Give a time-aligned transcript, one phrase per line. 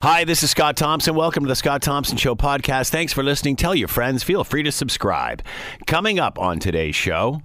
[0.00, 1.16] Hi, this is Scott Thompson.
[1.16, 2.90] Welcome to the Scott Thompson Show podcast.
[2.90, 3.56] Thanks for listening.
[3.56, 4.22] Tell your friends.
[4.22, 5.42] Feel free to subscribe.
[5.88, 7.42] Coming up on today's show,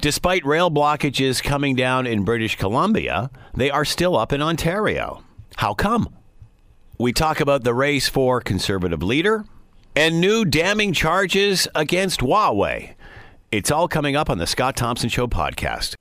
[0.00, 5.22] despite rail blockages coming down in British Columbia, they are still up in Ontario.
[5.56, 6.08] How come?
[6.96, 9.44] We talk about the race for conservative leader
[9.94, 12.94] and new damning charges against Huawei.
[13.50, 15.96] It's all coming up on the Scott Thompson Show podcast.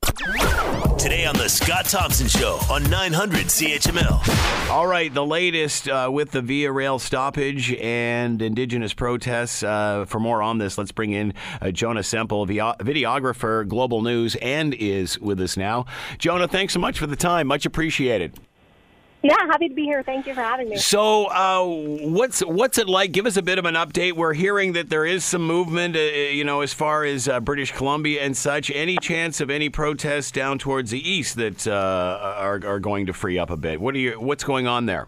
[0.98, 4.70] Today on the Scott Thompson Show on 900 CHML.
[4.70, 9.63] All right, the latest uh, with the Via Rail stoppage and Indigenous protests.
[9.63, 14.73] Uh, for more on this, let's bring in uh, Jonna Semple, videographer, Global News, and
[14.73, 15.86] is with us now.
[16.17, 17.48] Jonna, thanks so much for the time.
[17.48, 18.39] Much appreciated.
[19.23, 20.02] Yeah, happy to be here.
[20.02, 20.77] Thank you for having me.
[20.77, 21.63] So, uh,
[22.07, 23.11] what's what's it like?
[23.11, 24.13] Give us a bit of an update.
[24.13, 27.71] We're hearing that there is some movement, uh, you know, as far as uh, British
[27.71, 28.71] Columbia and such.
[28.71, 33.13] Any chance of any protests down towards the east that uh, are are going to
[33.13, 33.80] free up a bit?
[33.80, 34.20] What are you?
[34.20, 35.07] What's going on there?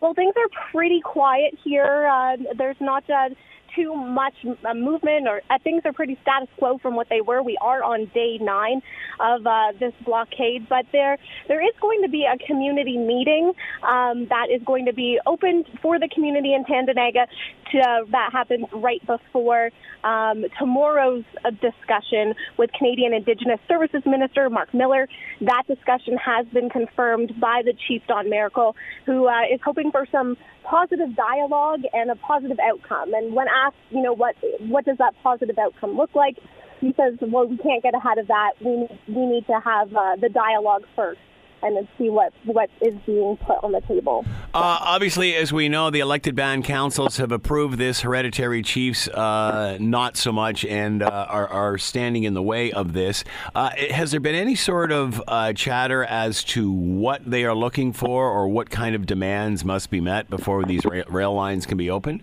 [0.00, 2.08] Well, things are pretty quiet here.
[2.08, 3.28] Uh, there's not uh,
[3.74, 7.42] too much uh, movement, or uh, things are pretty status quo from what they were.
[7.42, 8.82] We are on day nine
[9.20, 11.16] of uh, this blockade, but there
[11.48, 15.64] there is going to be a community meeting um, that is going to be open
[15.82, 17.26] for the community in Tyendinaga.
[17.72, 19.70] To, that happens right before
[20.02, 25.08] um, tomorrow's uh, discussion with Canadian Indigenous Services Minister Mark Miller.
[25.40, 28.74] That discussion has been confirmed by the Chief Don Maracle,
[29.06, 33.14] who uh, is hoping for some positive dialogue and a positive outcome.
[33.14, 36.38] And when asked, you know, what what does that positive outcome look like,
[36.80, 38.52] he says, well, we can't get ahead of that.
[38.60, 41.20] We we need to have uh, the dialogue first
[41.62, 44.24] and then see what what is being put on the table.
[44.54, 48.00] Uh, obviously, as we know, the elected band councils have approved this.
[48.00, 52.92] Hereditary chiefs, uh, not so much, and uh, are, are standing in the way of
[52.92, 53.24] this.
[53.54, 57.92] Uh, has there been any sort of uh, chatter as to what they are looking
[57.92, 61.76] for, or what kind of demands must be met before these ra- rail lines can
[61.76, 62.22] be opened?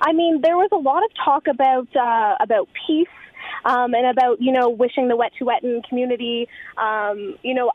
[0.00, 3.08] I mean, there was a lot of talk about uh, about peace
[3.64, 7.70] um, and about you know wishing the wet to Wet'suwet'en community, um, you know,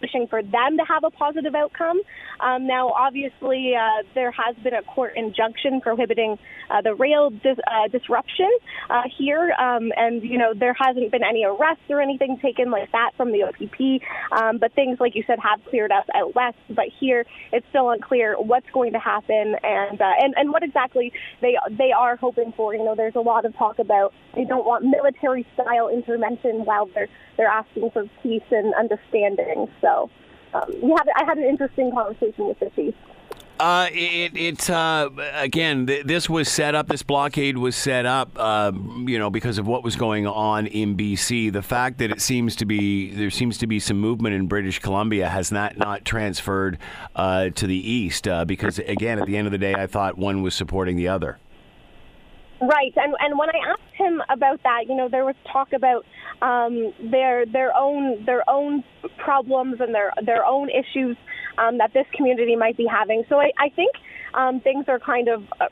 [0.00, 2.00] wishing for them to have a positive outcome.
[2.42, 6.38] Um, now, obviously, uh, there has been a court injunction prohibiting
[6.70, 8.50] uh, the rail dis- uh, disruption
[8.90, 12.90] uh, here, um, and you know there hasn't been any arrests or anything taken like
[12.92, 14.02] that from the OPP.
[14.32, 17.90] Um, but things like you said have cleared up out west, but here it's still
[17.90, 22.52] unclear what's going to happen and uh, and and what exactly they they are hoping
[22.56, 22.74] for.
[22.74, 26.86] You know, there's a lot of talk about they don't want military style intervention while
[26.94, 29.68] they're they're asking for peace and understanding.
[29.80, 30.10] So
[30.54, 32.94] um, had I had an interesting conversation with the chief.
[33.60, 36.88] Uh, it, it uh, again, th- this was set up.
[36.88, 38.72] This blockade was set up, uh,
[39.06, 41.52] you know, because of what was going on in BC.
[41.52, 44.80] The fact that it seems to be there seems to be some movement in British
[44.80, 46.76] Columbia has not not transferred
[47.14, 48.26] uh, to the east.
[48.26, 51.06] Uh, because again, at the end of the day, I thought one was supporting the
[51.08, 51.38] other.
[52.62, 56.06] Right, and and when I asked him about that, you know, there was talk about
[56.42, 58.84] um, their their own their own
[59.18, 61.16] problems and their their own issues
[61.58, 63.24] um, that this community might be having.
[63.28, 63.90] So I, I think
[64.34, 65.66] um, things are kind of uh,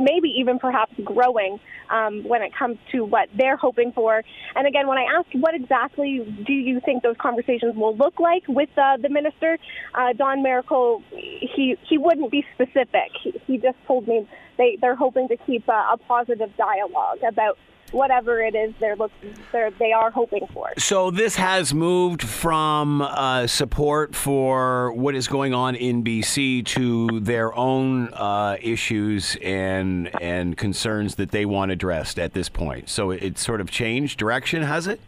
[0.00, 4.22] maybe even perhaps growing um, when it comes to what they're hoping for.
[4.56, 8.42] And again, when I asked what exactly do you think those conversations will look like
[8.48, 9.56] with uh, the minister,
[9.94, 13.12] uh, Don Maracle, he he wouldn't be specific.
[13.22, 14.26] He, he just told me
[14.56, 17.58] they they're hoping to keep a, a positive dialogue about
[17.92, 20.72] whatever it is they're looking they're they are hoping for.
[20.78, 27.20] So this has moved from uh, support for what is going on in BC to
[27.20, 32.88] their own uh, issues and and concerns that they want addressed at this point.
[32.88, 35.00] So it's sort of changed direction, has it?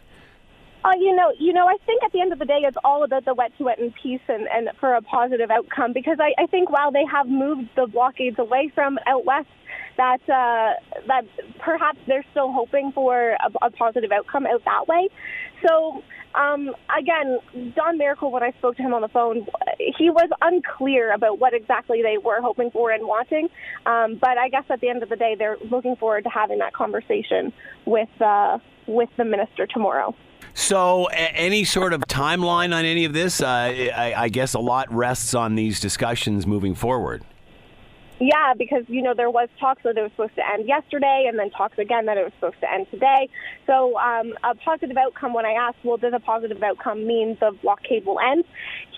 [0.87, 3.03] Uh, you know, you know, I think at the end of the day, it's all
[3.03, 5.93] about the Wet'suwet'en peace and, peace and for a positive outcome.
[5.93, 9.49] Because I, I think while they have moved the blockades away from out west,
[9.97, 10.75] that uh,
[11.09, 11.25] that
[11.59, 15.09] perhaps they're still hoping for a, a positive outcome out that way.
[15.67, 16.05] So
[16.37, 17.39] um, again,
[17.75, 19.45] Don Maracle, when I spoke to him on the phone,
[19.99, 23.49] he was unclear about what exactly they were hoping for and wanting.
[23.87, 26.59] Um, but I guess at the end of the day, they're looking forward to having
[26.59, 27.53] that conversation
[27.87, 30.15] with uh, with the minister tomorrow.
[30.59, 33.43] So, a- any sort of timeline on any of this?
[33.43, 37.23] Uh, I, I guess a lot rests on these discussions moving forward.
[38.19, 41.39] Yeah, because you know there was talks that it was supposed to end yesterday, and
[41.39, 43.29] then talks again that it was supposed to end today.
[43.67, 45.35] So um, a positive outcome.
[45.35, 48.45] When I asked, well, does a positive outcome mean the blockade will end?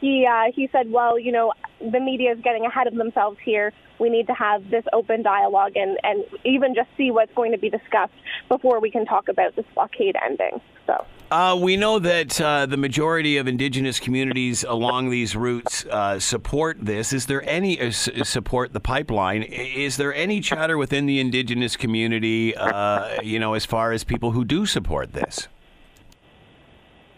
[0.01, 3.73] He uh, he said, well, you know, the media is getting ahead of themselves here.
[3.99, 7.59] We need to have this open dialogue and and even just see what's going to
[7.59, 8.13] be discussed
[8.49, 10.61] before we can talk about this blockade ending.
[10.87, 11.05] So.
[11.31, 16.79] Uh, we know that uh, the majority of indigenous communities along these routes uh, support
[16.81, 17.13] this.
[17.13, 19.08] Is there any uh, support the pipeline?
[19.17, 24.33] Is there any chatter within the indigenous community, uh, you know, as far as people
[24.33, 25.49] who do support this?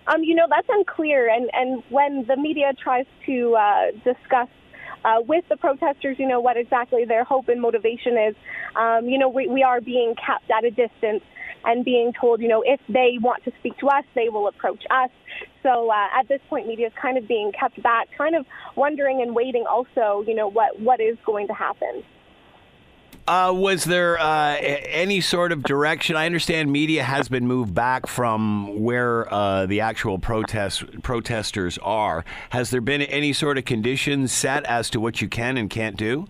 [0.06, 1.28] Um, you know, that's unclear.
[1.28, 4.48] And, and when the media tries to uh, discuss
[5.04, 8.34] uh, with the protesters, you know, what exactly their hope and motivation is,
[8.76, 11.22] um, you know, we, we are being kept at a distance
[11.64, 14.82] and being told, you know, if they want to speak to us, they will approach
[14.90, 15.10] us.
[15.62, 18.46] So uh, at this point, media is kind of being kept back, kind of
[18.76, 22.02] wondering and waiting also, you know, what, what is going to happen.
[23.28, 26.16] Uh, was there uh, any sort of direction?
[26.16, 32.24] I understand media has been moved back from where uh, the actual protest protesters are.
[32.50, 35.96] Has there been any sort of conditions set as to what you can and can't
[35.96, 36.26] do?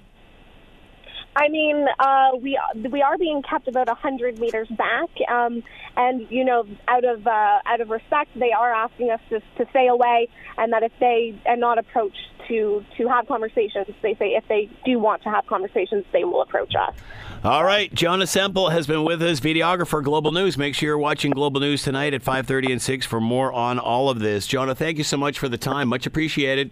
[1.36, 2.60] I mean, uh, we
[2.90, 5.62] we are being kept about a hundred meters back, um,
[5.96, 9.70] and you know, out of uh, out of respect, they are asking us to, to
[9.70, 14.30] stay away, and that if they are not approached to to have conversations, they say
[14.30, 16.94] if they do want to have conversations, they will approach us.
[17.42, 20.58] All right, Jonna Semple has been with us, videographer, Global News.
[20.58, 24.10] Make sure you're watching Global News tonight at 5:30 and 6 for more on all
[24.10, 24.46] of this.
[24.46, 25.88] Jonna, thank you so much for the time.
[25.88, 26.70] Much appreciated.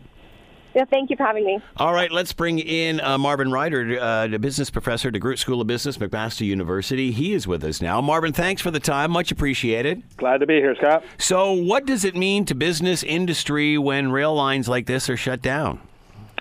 [0.75, 1.61] Yeah, thank you for having me.
[1.77, 5.61] All right, let's bring in uh, Marvin Ryder, uh, the business professor at DeGroote School
[5.61, 7.11] of Business, McMaster University.
[7.11, 8.01] He is with us now.
[8.01, 9.11] Marvin, thanks for the time.
[9.11, 10.03] Much appreciated.
[10.17, 11.05] Glad to be here, Scott.
[11.19, 15.43] So, what does it mean to business industry when rail lines like this are shut
[15.43, 15.81] down?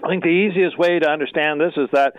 [0.07, 2.13] I think the easiest way to understand this is that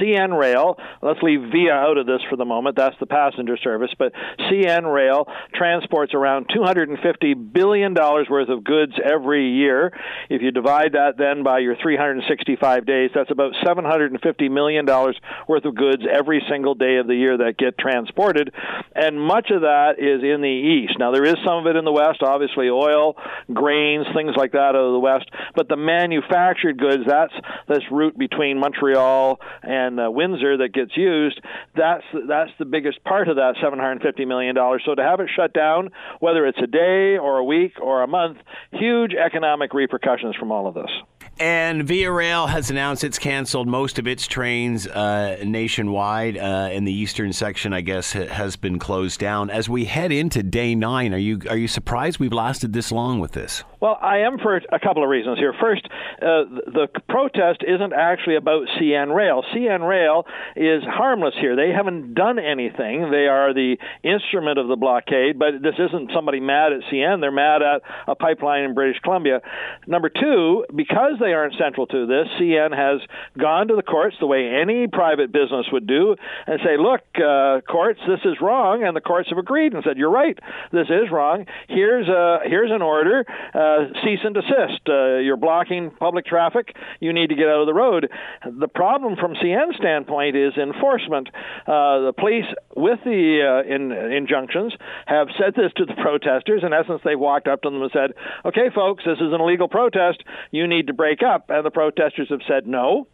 [0.00, 3.90] CN Rail, let's leave VIA out of this for the moment, that's the passenger service,
[3.98, 4.14] but
[4.48, 9.92] CN Rail transports around $250 billion worth of goods every year.
[10.30, 15.74] If you divide that then by your 365 days, that's about $750 million worth of
[15.74, 18.54] goods every single day of the year that get transported.
[18.94, 20.98] And much of that is in the east.
[20.98, 23.16] Now, there is some of it in the west, obviously oil,
[23.52, 27.33] grains, things like that out of the west, but the manufactured goods, that
[27.68, 31.40] this route between Montreal and uh, Windsor that gets used.
[31.76, 34.82] That's that's the biggest part of that 750 million dollars.
[34.84, 35.90] So to have it shut down,
[36.20, 38.38] whether it's a day or a week or a month,
[38.72, 40.90] huge economic repercussions from all of this.
[41.38, 46.38] And Via Rail has announced it's canceled most of its trains uh, nationwide.
[46.38, 49.50] Uh, in the eastern section, I guess, has been closed down.
[49.50, 53.18] As we head into day nine, are you are you surprised we've lasted this long
[53.18, 53.64] with this?
[53.84, 55.52] Well, I am for a couple of reasons here.
[55.60, 59.44] First, uh, the protest isn't actually about CN Rail.
[59.54, 60.24] CN Rail
[60.56, 61.54] is harmless here.
[61.54, 63.10] They haven't done anything.
[63.10, 67.20] They are the instrument of the blockade, but this isn't somebody mad at CN.
[67.20, 69.42] They're mad at a pipeline in British Columbia.
[69.86, 73.06] Number two, because they aren't central to this, CN has
[73.38, 76.16] gone to the courts the way any private business would do
[76.46, 78.82] and say, look, uh, courts, this is wrong.
[78.82, 80.38] And the courts have agreed and said, you're right,
[80.72, 81.44] this is wrong.
[81.68, 83.26] Here's, a, here's an order.
[83.52, 84.88] Uh, uh, cease and desist.
[84.88, 86.74] Uh, you're blocking public traffic.
[87.00, 88.10] You need to get out of the road.
[88.44, 91.28] The problem from CN standpoint is enforcement.
[91.66, 94.72] Uh, the police, with the uh, in, injunctions,
[95.06, 96.62] have said this to the protesters.
[96.64, 98.12] In essence, they walked up to them and said,
[98.44, 100.22] "Okay, folks, this is an illegal protest.
[100.50, 103.06] You need to break up." And the protesters have said, "No."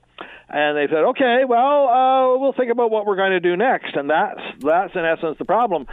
[0.49, 3.94] And they said, "Okay, well, uh, we'll think about what we're going to do next."
[3.94, 5.87] And that's that's in essence the problem.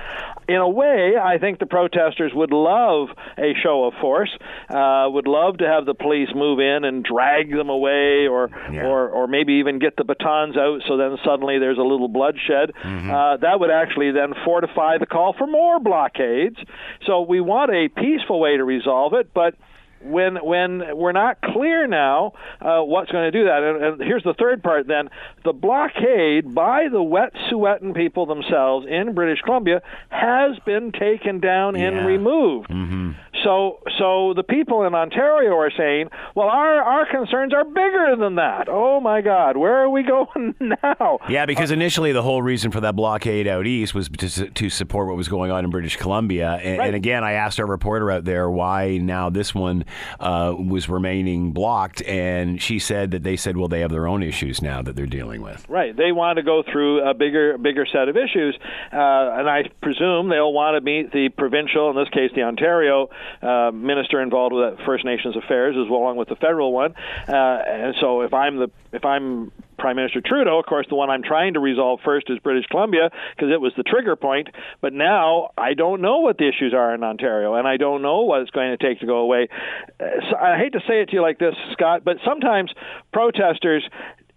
[0.48, 4.32] In a way, I think the protesters would love a show of force,
[4.70, 8.86] uh, would love to have the police move in and drag them away, or yeah.
[8.86, 10.82] or or maybe even get the batons out.
[10.88, 12.74] So then suddenly there's a little bloodshed.
[12.84, 13.12] Mm-hmm.
[13.12, 16.58] Uh, that would actually then fortify the call for more blockades.
[17.06, 19.54] So we want a peaceful way to resolve it, but
[20.02, 23.64] when when we're not clear now uh, what's going to do that.
[23.64, 24.88] And, and, here's the third part.
[24.88, 25.10] Then
[25.44, 31.88] the blockade by the Wet'suwet'en people themselves in British Columbia has been taken down yeah.
[31.88, 32.70] and removed.
[32.70, 33.12] Mm-hmm.
[33.44, 38.36] So so the people in Ontario are saying, well, our our concerns are bigger than
[38.36, 38.68] that.
[38.70, 41.20] Oh my God, where are we going now?
[41.30, 45.08] Yeah, because initially the whole reason for that blockade out east was to, to support
[45.08, 46.60] what was going on in British Columbia.
[46.64, 46.88] And, right.
[46.88, 49.86] and again, I asked our reporter out there why now this one
[50.20, 54.24] uh, was remaining blocked, and she said that they said, well, they have their own
[54.24, 55.68] issues now that they're dealing with.
[55.70, 55.96] Right.
[55.96, 58.58] They want to go through a bigger bigger set of issues,
[58.92, 63.10] uh, and I presume they'll want to meet the provincial, in this case, the Ontario
[63.42, 66.94] uh, minister involved with First Nations affairs, as well along with the federal one.
[67.28, 70.60] Uh, and so, if I'm the if I'm Prime Minister Trudeau.
[70.60, 73.74] Of course, the one I'm trying to resolve first is British Columbia because it was
[73.78, 74.50] the trigger point.
[74.82, 78.22] But now I don't know what the issues are in Ontario, and I don't know
[78.22, 79.48] what it's going to take to go away.
[80.00, 82.72] Uh, so I hate to say it to you like this, Scott, but sometimes
[83.12, 83.88] protesters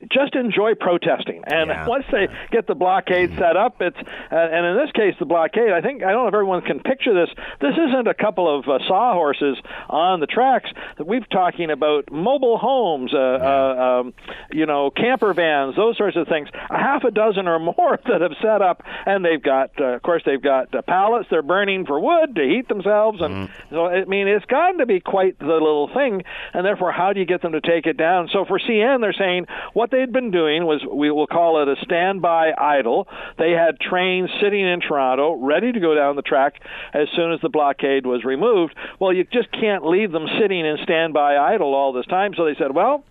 [0.09, 1.43] just enjoy protesting.
[1.47, 1.87] And Yeah.
[1.87, 5.73] once they get the blockade set up, it's uh, and in this case the blockade.
[5.73, 7.29] I think I don't know if everyone can picture this.
[7.61, 10.71] This isn't a couple of uh, sawhorses on the tracks.
[11.05, 14.15] We've talking about mobile homes, uh, uh, um,
[14.51, 16.49] you know, camper vans, those sorts of things.
[16.71, 20.03] A half a dozen or more that have set up, and they've got, uh, of
[20.03, 24.05] course, they've got uh, pallets they're burning for wood to heat themselves, and so I
[24.05, 26.23] mean it's gotten to be quite the little thing.
[26.55, 28.29] And therefore, how do you get them to take it down?
[28.33, 31.77] So for CN, they're saying what they'd been doing was we will call it a
[31.85, 33.09] standby idle.
[33.39, 36.55] They had trains sitting in Toronto ready to go down the track
[36.93, 38.75] as soon as the blockade was removed.
[38.99, 42.33] Well, you just can't leave them sitting in standby idle all this time.
[42.37, 43.05] So they said, well,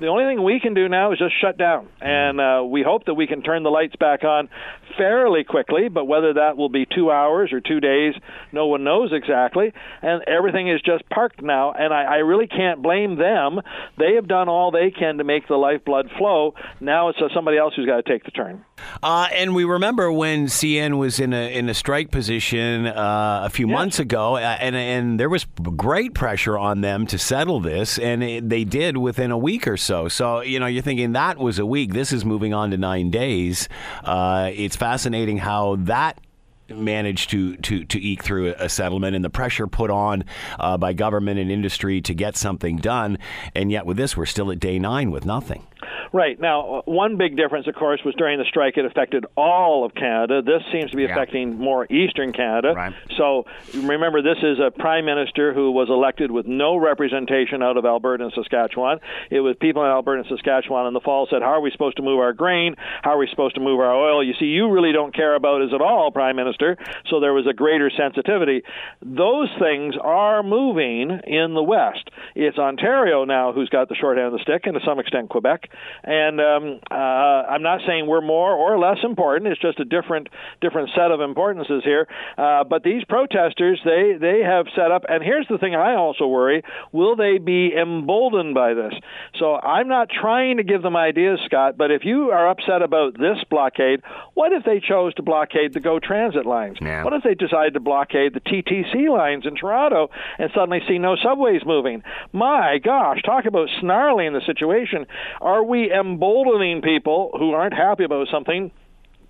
[0.00, 3.04] the only thing we can do now is just shut down, and uh, we hope
[3.06, 4.48] that we can turn the lights back on
[4.96, 5.88] fairly quickly.
[5.88, 8.14] But whether that will be two hours or two days,
[8.52, 9.72] no one knows exactly.
[10.02, 13.60] And everything is just parked now, and I, I really can't blame them.
[13.98, 16.54] They have done all they can to make the lifeblood flow.
[16.80, 18.64] Now it's uh, somebody else who's got to take the turn.
[19.02, 23.50] Uh, and we remember when CN was in a in a strike position uh, a
[23.50, 25.46] few months ago, uh, and and there was
[25.76, 29.76] great pressure on them to settle this, and it, they did within a week or
[29.76, 30.08] so.
[30.08, 31.92] So you know, you're thinking that was a week.
[31.92, 33.68] This is moving on to nine days.
[34.02, 36.20] Uh, it's fascinating how that
[36.68, 40.22] managed to, to, to eke through a settlement and the pressure put on
[40.60, 43.16] uh, by government and industry to get something done.
[43.54, 45.66] And yet, with this, we're still at day nine with nothing.
[46.12, 46.38] Right.
[46.40, 49.94] Now, uh, one big difference, of course, was during the strike, it affected all of
[49.94, 50.42] Canada.
[50.42, 51.12] This seems to be Yeah.
[51.12, 52.72] affecting more eastern Canada.
[52.74, 52.92] Right.
[53.16, 57.84] So remember, this is a prime minister who was elected with no representation out of
[57.84, 59.00] Alberta and Saskatchewan.
[59.30, 61.96] It was people in Alberta and Saskatchewan in the fall said, How are we supposed
[61.96, 62.76] to move our grain?
[63.02, 64.22] How are we supposed to move our oil?
[64.22, 66.76] You see, you really don't care about us at all, Prime Minister.
[67.10, 68.62] So there was a greater sensitivity.
[69.02, 72.10] Those things are moving in the West.
[72.34, 75.28] It's Ontario now who's got the short end of the stick, and to some extent
[75.28, 75.70] Quebec.
[76.02, 79.50] And um, uh, I'm not saying we're more or less important.
[79.50, 80.28] It's just a different
[80.60, 82.06] different set of importances here.
[82.36, 85.04] Uh, but these protesters, they they have set up.
[85.08, 86.62] And here's the thing: I also worry:
[86.92, 88.94] will they be emboldened by this?
[89.38, 91.76] So I'm not trying to give them ideas, Scott.
[91.76, 94.02] But if you are upset about this blockade,
[94.34, 96.78] what if they chose to blockade the GO Transit lines?
[96.80, 97.04] Yeah.
[97.04, 101.16] What if they decided to blockade the TTC lines in Toronto and suddenly see no
[101.16, 102.02] subways moving?
[102.32, 105.06] My gosh, talk about snarling the situation.
[105.40, 108.70] Are we emboldening people who aren't happy about something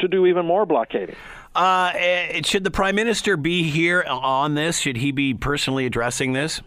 [0.00, 1.16] to do even more blockading?
[1.54, 4.78] Uh, eh, should the prime minister be here on this?
[4.78, 6.60] Should he be personally addressing this?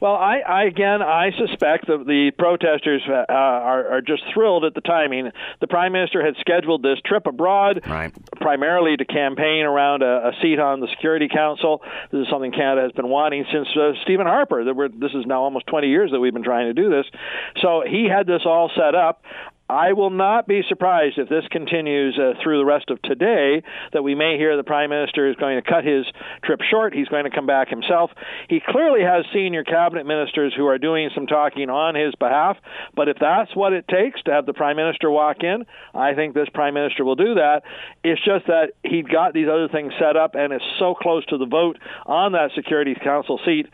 [0.00, 4.74] Well, I, I again, I suspect that the protesters uh, are, are just thrilled at
[4.74, 5.30] the timing.
[5.60, 8.12] The prime minister had scheduled this trip abroad, Right.
[8.36, 11.82] primarily to campaign around a, a seat on the Security Council.
[12.12, 14.64] This is something Canada has been wanting since uh, Stephen Harper.
[14.64, 17.06] That we're, this is now almost 20 years that we've been trying to do this.
[17.60, 19.22] So he had this all set up.
[19.68, 24.02] I will not be surprised if this continues uh, through the rest of today that
[24.02, 26.06] we may hear the prime minister is going to cut his
[26.42, 26.94] trip short.
[26.94, 28.10] He's going to come back himself.
[28.48, 32.56] He clearly has senior cabinet ministers who are doing some talking on his behalf.
[32.96, 36.32] But if that's what it takes to have the prime minister walk in, I think
[36.32, 37.62] this prime minister will do that.
[38.02, 41.36] It's just that he got these other things set up and is so close to
[41.36, 43.66] the vote on that Security Council seat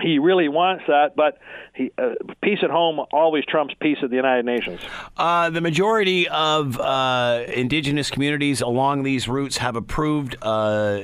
[0.00, 1.38] he really wants that, but
[1.74, 4.80] he, uh, peace at home always trumps peace at the United Nations.
[5.16, 10.96] Uh, the majority of uh, indigenous communities along these routes have approved uh,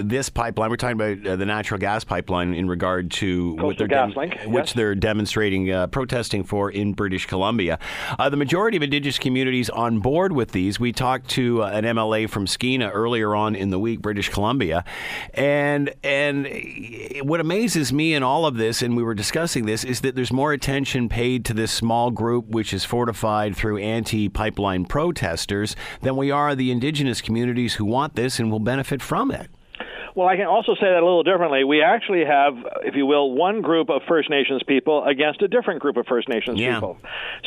[0.00, 0.70] this pipeline.
[0.70, 4.68] We're talking about uh, the natural gas pipeline in regard to what they're GasLink, which
[4.68, 4.72] yes.
[4.74, 7.78] they're demonstrating, uh, protesting for in British Columbia.
[8.18, 10.78] Uh, the majority of indigenous communities on board with these.
[10.78, 14.84] We talked to uh, an MLA from Skeena earlier on in the week, British Columbia,
[15.34, 16.46] and and
[17.22, 20.32] what amazes me in all of this, and we were discussing this, is that there's
[20.32, 26.30] more attention paid to this small group, which is fortified through anti-pipeline protesters, than we
[26.30, 29.50] are the indigenous communities who want this and will benefit from it.
[30.18, 31.62] Well, I can also say that a little differently.
[31.62, 35.80] We actually have, if you will, one group of First Nations people against a different
[35.80, 36.74] group of First Nations Yeah.
[36.74, 36.98] people.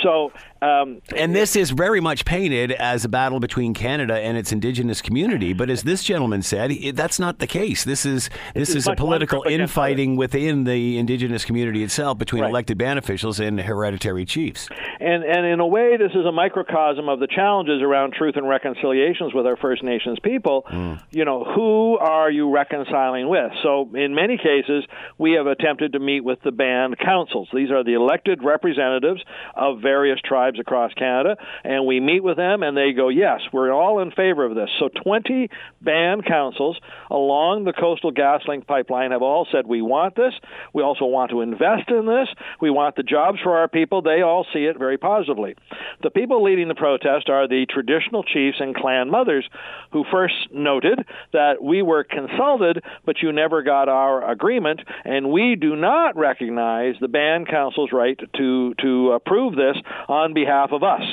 [0.01, 4.53] So, um, And this is very much painted as a battle between Canada and its
[4.53, 7.83] indigenous community, but as this gentleman said, it, that's not the case.
[7.83, 12.51] This is this is is a political infighting within the indigenous community itself between Right.
[12.51, 14.69] elected band officials and hereditary chiefs.
[15.01, 18.47] And and in a way, this is a microcosm of the challenges around truth and
[18.47, 20.63] reconciliations with our First Nations people.
[20.67, 20.93] Hmm.
[21.09, 23.51] You know, who are you reconciling with.
[23.63, 24.85] So, in many cases,
[25.17, 27.49] we have attempted to meet with the band councils.
[27.53, 29.21] These are the elected representatives
[29.55, 33.71] of various tribes across Canada, and we meet with them, and they go, Yes, we're
[33.71, 34.69] all in favor of this.
[34.79, 35.49] So, 20
[35.81, 36.77] band councils
[37.09, 40.33] along the Coastal GasLink pipeline have all said, We want this.
[40.73, 42.27] We also want to invest in this.
[42.59, 44.01] We want the jobs for our people.
[44.01, 45.55] They all see it very positively.
[46.03, 49.47] The people leading the protest are the traditional chiefs and clan mothers
[49.91, 55.55] who first noted that we were consulted, but you never got our agreement, and we
[55.55, 61.03] do not recognize the band council's right to to approve this on behalf of us.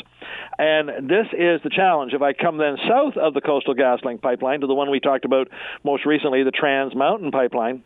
[0.58, 2.12] And this is the challenge.
[2.12, 5.24] If I come then south of the Coastal GasLink pipeline to the one we talked
[5.24, 5.48] about
[5.84, 7.84] most recently, the Trans Mountain pipeline,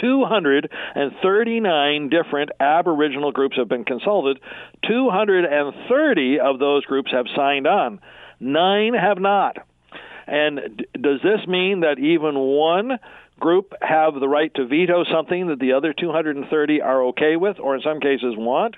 [0.00, 4.38] 239 different Aboriginal groups have been consulted.
[4.86, 8.00] 230 of those groups have signed on.
[8.40, 9.56] Nine have not.
[10.26, 12.98] And does this mean that even one
[13.42, 17.74] group have the right to veto something that the other 230 are okay with, or
[17.74, 18.76] in some cases want.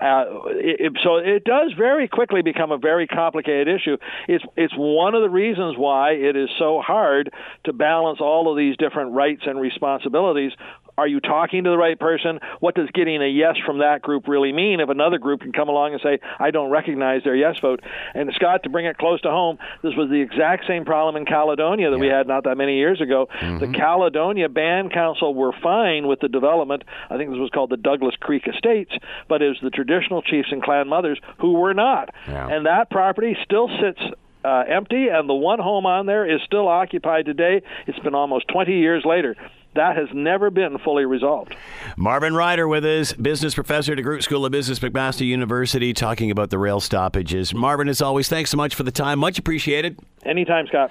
[0.00, 3.96] Uh, it, so it does very quickly become a very complicated issue.
[4.28, 7.32] It's it's one of the reasons why it is so hard
[7.64, 10.52] to balance all of these different rights and responsibilities
[10.96, 12.40] are you talking to the right person?
[12.60, 15.68] What does getting a yes from that group really mean if another group can come
[15.68, 17.80] along and say, I don't recognize their yes vote?
[18.14, 21.26] And Scott, to bring it close to home, this was the exact same problem in
[21.26, 22.00] Caledonia that yeah.
[22.00, 23.28] we had not that many years ago.
[23.40, 23.72] Mm-hmm.
[23.72, 26.84] The Caledonia Band Council were fine with the development.
[27.10, 28.92] I think this was called the Douglas Creek Estates,
[29.28, 32.14] but it was the traditional chiefs and clan mothers who were not.
[32.28, 32.48] Yeah.
[32.48, 34.00] And that property still sits
[34.44, 37.62] uh, empty, and the one home on there is still occupied today.
[37.86, 39.34] It's been almost 20 years later
[39.74, 41.54] that has never been fully resolved.
[41.96, 46.50] Marvin Ryder with us, business professor at DeGroote School of Business, McMaster University, talking about
[46.50, 47.54] the rail stoppages.
[47.54, 49.18] Marvin, as always, thanks so much for the time.
[49.18, 49.98] Much appreciated.
[50.24, 50.90] Anytime, Scott.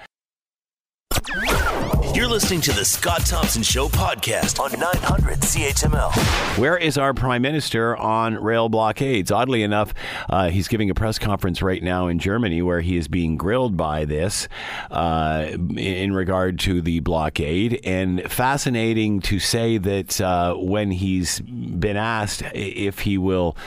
[2.24, 6.58] You're listening to the Scott Thompson Show podcast on 900 CHML.
[6.58, 9.30] Where is our prime minister on rail blockades?
[9.30, 9.94] Oddly enough,
[10.30, 13.75] uh, he's giving a press conference right now in Germany where he is being grilled
[13.75, 14.48] by this
[14.89, 17.82] uh, in regard to the blockade.
[17.84, 23.58] And fascinating to say that uh, when he's been asked if he will,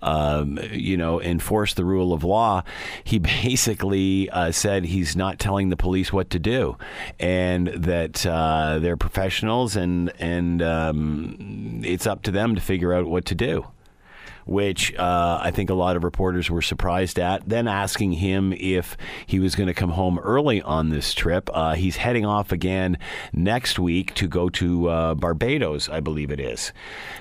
[0.00, 2.62] um, you know, enforce the rule of law,
[3.04, 6.78] he basically uh, said he's not telling the police what to do,
[7.20, 12.94] and that that uh, they're professionals and and um, it's up to them to figure
[12.94, 13.66] out what to do
[14.46, 17.48] which uh, I think a lot of reporters were surprised at.
[17.48, 21.50] Then asking him if he was going to come home early on this trip.
[21.52, 22.96] Uh, he's heading off again
[23.32, 26.72] next week to go to uh, Barbados, I believe it is.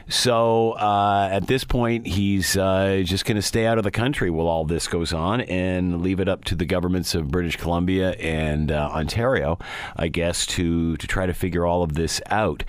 [0.07, 4.29] So uh, at this point, he's uh, just going to stay out of the country
[4.29, 8.11] while all this goes on and leave it up to the governments of British Columbia
[8.11, 9.57] and uh, Ontario,
[9.95, 12.63] I guess, to to try to figure all of this out.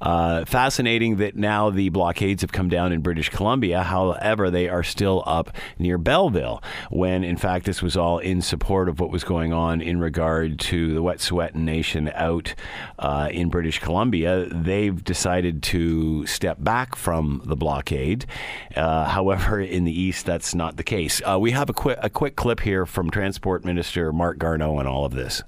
[0.00, 3.82] fascinating that now the blockades have come down in British Columbia.
[3.82, 8.42] How However, they are still up near Belleville, when in fact this was all in
[8.42, 12.54] support of what was going on in regard to the Wet'suwet'en Nation out
[12.98, 14.46] uh, in British Columbia.
[14.50, 18.26] They've decided to step back from the blockade.
[18.74, 21.22] Uh, however, in the east, that's not the case.
[21.24, 24.86] Uh, we have a quick, a quick clip here from Transport Minister Marc Garneau on
[24.86, 25.42] all of this.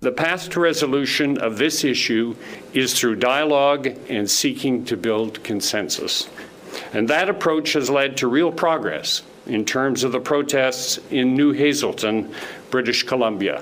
[0.00, 2.34] The path to resolution of this issue
[2.72, 6.26] is through dialogue and seeking to build consensus.
[6.92, 11.52] And that approach has led to real progress in terms of the protests in New
[11.52, 12.32] Hazelton,
[12.70, 13.60] British Columbia.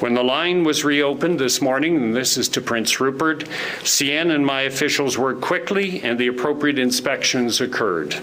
[0.00, 3.44] When the line was reopened this morning, and this is to Prince Rupert,
[3.80, 8.14] CN and my officials worked quickly and the appropriate inspections occurred.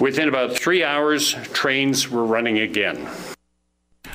[0.00, 3.06] Within about three hours, trains were running again.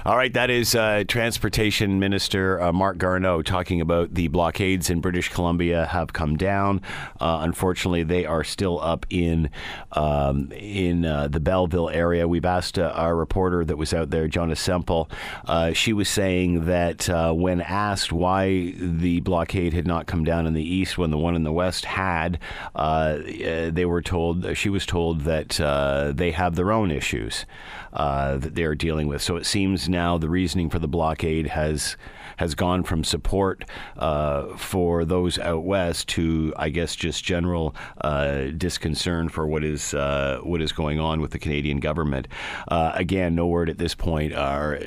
[0.06, 5.02] All right, that is uh, Transportation Minister uh, Marc Garneau talking about the blockades in
[5.02, 6.82] British Columbia have come down.
[7.20, 9.50] Uh, unfortunately, they are still up in
[9.94, 12.28] um, in uh, the Belleville area.
[12.28, 15.10] We've asked uh, our reporter that was out there, Jonna Semple.
[15.46, 20.54] Uh, she was saying that when asked why the blockade had not come down in
[20.54, 22.40] the east when the one in the west had,
[22.76, 27.46] they were told she was told that they have their own issues
[27.94, 29.22] Uh, that they are dealing with.
[29.22, 31.96] So it seems now the reasoning for the blockade has
[32.38, 33.66] has gone from support
[33.98, 39.94] uh, for those out west to, I guess, just general uh, disconcern for what is
[39.94, 42.28] uh, what is going on with the Canadian government.
[42.68, 44.80] Uh, again, no word at this point, or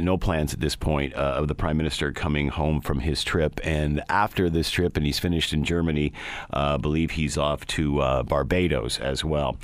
[0.00, 3.60] no plans at this point uh, of the Prime Minister coming home from his trip.
[3.64, 6.12] And after this trip, and he's finished in Germany,
[6.52, 9.56] uh, I believe he's off to Barbados as well.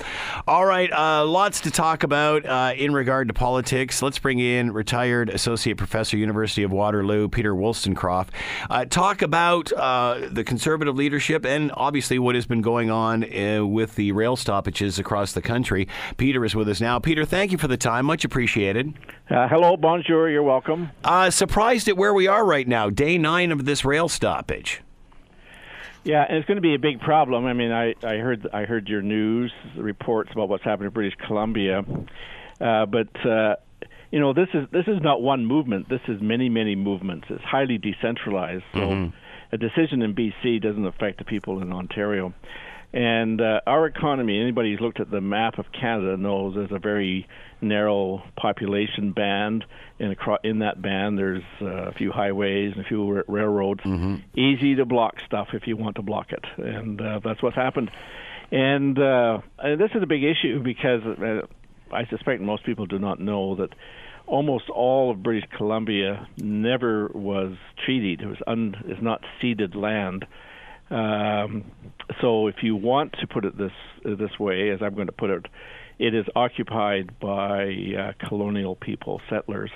[0.47, 4.01] All right, lots to talk about in regard to politics.
[4.01, 8.29] Let's bring in retired associate professor, University of Waterloo, Peter Woolstencroft.
[8.69, 13.65] Uh, talk about uh, the conservative leadership and obviously what has been going on uh,
[13.65, 15.87] with the rail stoppages across the country.
[16.17, 16.99] Peter is with us now.
[16.99, 18.05] Peter, thank you for the time.
[18.05, 18.93] Much appreciated.
[19.29, 20.29] Uh, hello, bonjour.
[20.29, 20.91] You're welcome.
[21.03, 24.81] Uh, surprised at where we are right now, day nine of this rail stoppage.
[26.03, 27.45] Yeah, and it's going to be a big problem.
[27.45, 31.17] I mean, I, I heard I heard your news reports about what's happening in British
[31.27, 31.83] Columbia,
[32.61, 33.55] uh, but uh,
[34.11, 35.89] you know this is this is not one movement.
[35.89, 37.27] This is many many movements.
[37.29, 38.63] It's highly decentralized.
[38.73, 39.15] So Mm-hmm.
[39.55, 42.33] a decision in BC doesn't affect the people in Ontario.
[42.93, 46.79] And uh, our economy, anybody who's looked at the map of Canada knows there's a
[46.79, 47.27] very
[47.59, 49.65] narrow population band.
[49.99, 53.81] In, acro- in that band, there's uh, a few highways and a few ra- railroads.
[54.37, 57.91] Easy to block stuff if you want to block it, and uh, that's what's happened.
[58.51, 61.45] And uh, this is a big issue because uh,
[61.91, 63.69] I suspect most people do not know that
[64.25, 68.21] almost all of British Columbia never was treated.
[68.21, 70.25] It was un, is not ceded land.
[70.89, 71.65] Um,
[72.21, 73.71] so if you want to put it this
[74.03, 75.45] this way, as I'm going to put it,
[75.99, 79.71] it is occupied by uh, colonial people, settlers,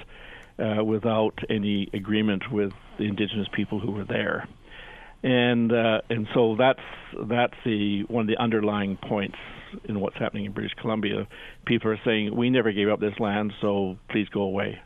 [0.60, 4.48] uh, without any agreement with the indigenous people who were there.
[5.24, 6.80] And uh, and so that's
[7.30, 9.38] that's the one of the underlying points
[9.86, 11.28] in what's happening in British Columbia.
[11.66, 14.80] People are saying we never gave up this land, so please go away.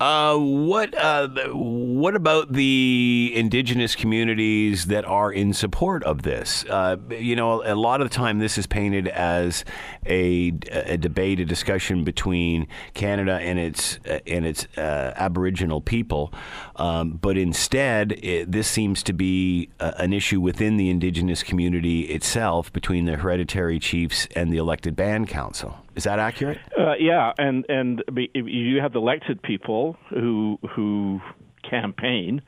[0.00, 6.64] Uh, what uh, what about the indigenous communities that are in support of this?
[6.66, 9.64] Uh, you know, a lot of the time this is painted as
[10.06, 16.32] a, a debate, a discussion between Canada and its uh, and its uh, Aboriginal people,
[16.76, 22.02] um, but instead it, this seems to be a, an issue within the indigenous community
[22.02, 25.78] itself between the hereditary chiefs and the elected band council.
[25.98, 26.58] Is that accurate?
[26.78, 31.20] Uh, yeah, and and you have the elected people who who
[31.68, 32.40] campaign,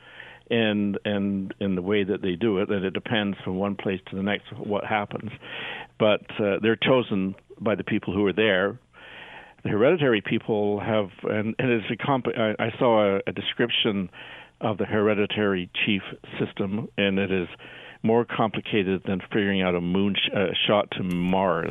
[0.49, 3.99] and and in the way that they do it, and it depends from one place
[4.11, 5.33] to the next what happens,
[5.99, 8.79] but uh, they're chosen by the people who are there.
[9.65, 14.11] The hereditary people have, and, and it's a comp- I, I saw a, a description
[14.61, 16.03] of the hereditary chief
[16.39, 17.49] system, and it is
[18.05, 21.69] more complicated than figuring out a moon sh- uh, shot to Mars.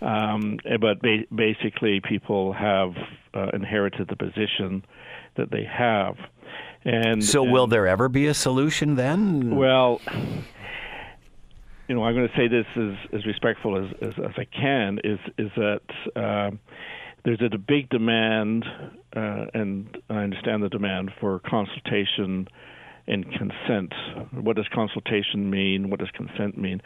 [0.00, 2.94] Um, but ba- basically, people have
[3.34, 4.84] uh, inherited the position
[5.36, 6.16] that they have.
[6.84, 9.54] And So, will there ever be a solution then?
[9.56, 10.00] well,
[11.88, 15.00] you know, I'm going to say this as, as respectful as, as, as I can.
[15.04, 15.80] Is is that
[16.16, 16.60] um
[17.24, 18.64] there's a big demand,
[19.14, 22.48] uh, and I understand the demand for consultation
[23.06, 23.92] and consent.
[24.32, 25.90] What does consultation mean?
[25.90, 26.80] What does consent mean?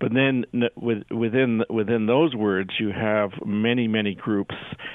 [0.00, 0.44] But then
[0.76, 4.54] with, within within those words, you have many many groups,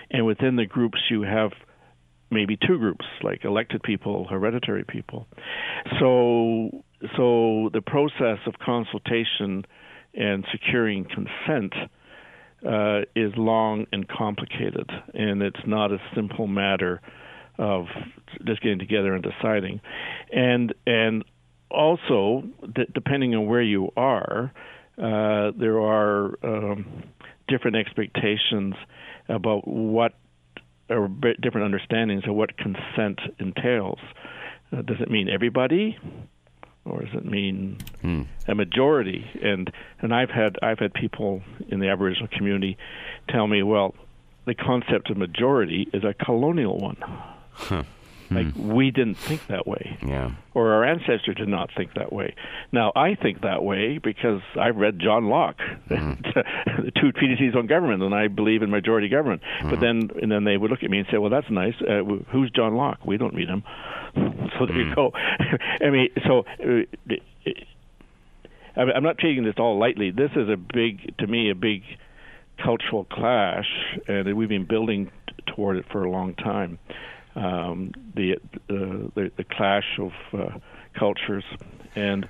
[0.09, 1.51] and within the groups you have
[2.33, 5.27] maybe two groups, like elected people, hereditary people.
[5.99, 6.83] So,
[7.15, 9.65] so the process of consultation
[10.15, 11.73] and securing consent
[12.67, 17.01] uh, is long and complicated, and it's not a simple matter
[17.57, 17.85] of
[18.45, 19.81] just getting together and deciding.
[20.31, 21.23] And and
[21.69, 24.51] also, d- depending on where you are,
[24.97, 27.03] uh, there are um,
[27.47, 28.75] different expectations
[29.27, 30.13] about what
[30.89, 33.99] or b- different understandings of what consent entails.
[34.71, 35.97] Uh, does it mean everybody,
[36.85, 37.77] or does it mean
[38.47, 39.25] a majority?
[39.41, 42.77] And and I've had I've had people in the Aboriginal community
[43.29, 43.95] tell me, well,
[44.45, 46.97] the concept of majority is a colonial one.
[48.31, 50.31] Like we didn't think that way yeah.
[50.53, 52.35] or our ancestors did not think that way.
[52.71, 58.01] Now, I think that way because I've read John Locke, the two treatises on government,
[58.01, 59.41] and I believe in majority government.
[59.63, 61.75] But then, and then they would look at me and say, "Well, that's nice.
[61.81, 63.05] Uh, who's John Locke?
[63.05, 63.63] We don't read him."
[64.59, 65.11] So there you go.
[65.81, 66.43] I mean, so.
[66.63, 66.83] Uh,
[68.75, 70.11] I I'm not taking this all lightly.
[70.11, 71.81] This is a big, to me, a big
[72.63, 73.65] cultural clash,
[74.07, 75.11] and we've been building
[75.47, 76.77] toward it for a long time.
[77.35, 80.59] Um, the, uh, the the clash of uh,
[80.97, 81.43] cultures,
[81.95, 82.27] and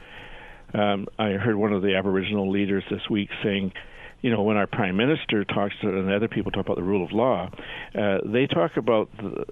[0.73, 3.73] um, I heard one of the Aboriginal leaders this week saying,
[4.21, 7.03] you know, when our prime minister talks to and other people talk about the rule
[7.03, 7.49] of law,
[7.93, 9.45] uh, they talk about the,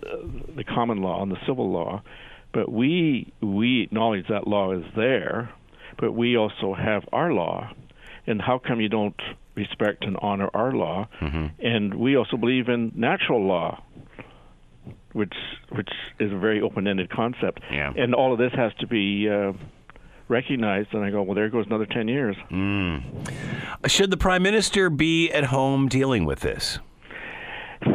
[0.55, 2.01] the common law and the civil law,
[2.53, 5.53] but we we acknowledge that law is there,
[5.99, 7.69] but we also have our law,
[8.25, 9.21] and how come you don't
[9.55, 11.09] respect and honor our law?
[11.59, 13.83] And we also believe in natural law,
[15.13, 15.33] which
[15.69, 17.61] which is a very open-ended concept.
[17.71, 17.93] Yeah.
[17.95, 19.53] And all of this has to be uh,
[20.27, 20.93] recognized.
[20.93, 22.35] And I go, well, there goes another ten years.
[23.87, 26.79] Should the prime minister be at home dealing with this?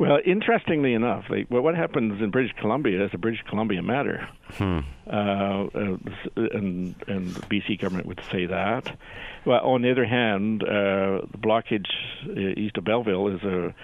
[0.00, 4.26] Well, interestingly enough, like, well, what happens in British Columbia is a British Columbia matter,
[4.52, 4.78] hmm.
[5.06, 5.96] uh, uh,
[6.36, 8.96] and and the BC government would say that.
[9.44, 11.90] Well, on the other hand, uh, the blockage
[12.26, 13.74] uh, east of Belleville is a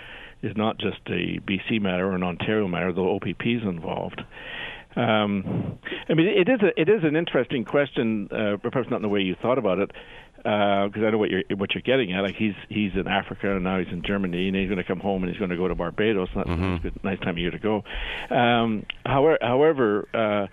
[0.47, 4.23] is not just a BC matter or an Ontario matter, though OPP is involved.
[4.97, 5.79] Um,
[6.09, 9.09] I mean, it is a, it is an interesting question, uh, perhaps not in the
[9.09, 9.91] way you thought about it,
[10.39, 12.23] because uh, I know what you're what you're getting at.
[12.23, 15.01] Like he's he's in Africa and now he's in Germany, and he's going to come
[15.01, 16.31] home and he's going to go to Barbados.
[16.35, 16.75] That's mm-hmm.
[16.75, 17.85] a good, nice time of year to go.
[18.31, 20.47] Um, however, however, uh,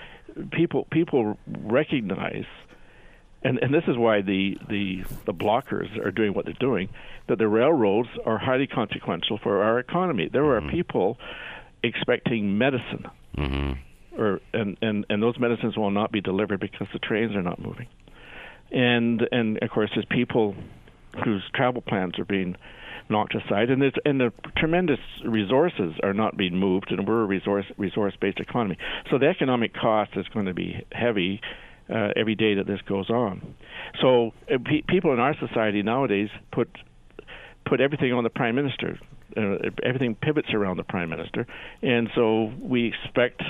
[0.52, 2.46] people people recognize.
[3.44, 6.90] And, and this is why the, the the blockers are doing what they're doing.
[7.28, 10.30] That the railroads are highly consequential for our economy.
[10.32, 10.70] There are mm-hmm.
[10.70, 11.18] people
[11.84, 13.06] expecting medicine
[13.38, 13.74] mm-hmm
[14.18, 17.60] or and, and, and those medicines will not be delivered because the trains are not
[17.60, 17.88] moving.
[18.72, 20.56] And and of course there's people
[21.24, 22.56] whose travel plans are being
[23.10, 27.26] knocked aside and there's and the tremendous resources are not being moved and we're a
[27.26, 28.78] resource resource based economy.
[29.12, 31.42] So the economic cost is going to be heavy
[31.94, 33.56] uh, every day that this goes on.
[34.02, 36.70] So uh, pe- people in our society nowadays put
[37.66, 39.00] put everything on the prime minister.
[39.36, 41.48] Uh, everything pivots around the prime minister,
[41.82, 43.42] and so we expect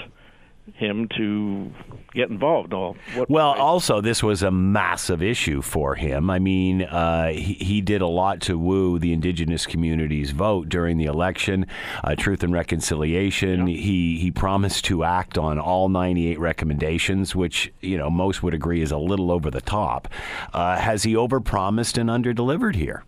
[0.74, 1.72] him to
[2.14, 2.74] get involved.
[2.74, 2.96] All
[3.28, 6.30] well, also this was a massive issue for him.
[6.30, 10.98] I mean, uh, he, he did a lot to woo the indigenous community's vote during
[10.98, 11.66] the election.
[12.04, 13.68] Uh, Truth and Reconciliation.
[13.68, 13.78] Yeah.
[13.78, 18.82] He he promised to act on all 98 recommendations, which you know most would agree
[18.82, 20.08] is a little over the top.
[20.54, 23.04] Uh, has he overpromised and underdelivered here?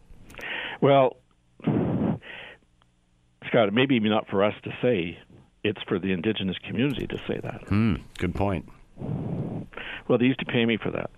[0.81, 1.17] Well.
[3.47, 5.19] Scott, maybe not for us to say,
[5.65, 7.67] it's for the indigenous community to say that.
[7.67, 8.69] Hmm, good point.
[10.07, 11.09] Well, they used to pay me for that.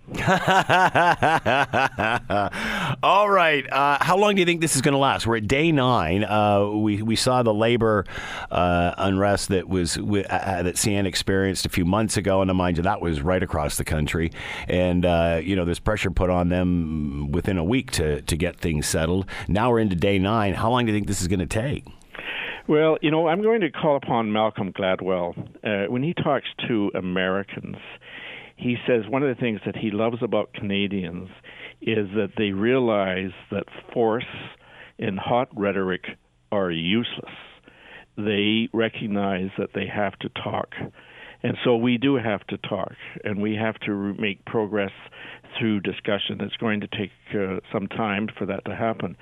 [3.04, 3.72] All right.
[3.72, 5.28] Uh, how long do you think this is going to last?
[5.28, 6.24] We're at day nine.
[6.24, 8.06] Uh, we we saw the labor
[8.50, 12.54] uh, unrest that was uh, uh, that CN experienced a few months ago, and I
[12.54, 14.32] mind you, that was right across the country.
[14.68, 18.58] And uh, you know, there's pressure put on them within a week to to get
[18.58, 19.28] things settled.
[19.48, 20.54] Now we're into day nine.
[20.56, 21.86] How long do you think this is going to take?
[22.67, 25.38] Well, you know, I'm going to call upon Malcolm Gladwell.
[25.63, 27.77] Uh, when he talks to Americans,
[28.58, 31.30] he says one of the things that he loves about Canadians
[31.82, 34.25] is that they realize that force
[34.99, 36.01] and hot rhetoric
[36.51, 37.32] are useless.
[38.17, 40.73] They recognize that they have to talk.
[41.43, 44.91] And so we do have to talk, and we have to make progress
[45.58, 46.41] through discussion.
[46.41, 49.15] It's going to take uh, some time for that to happen.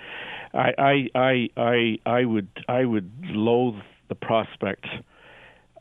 [0.54, 4.86] I, I, I, I, I would, I would loathe the prospect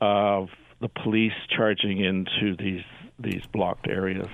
[0.00, 0.48] of
[0.80, 2.82] the police charging into these
[3.18, 4.28] these blocked areas.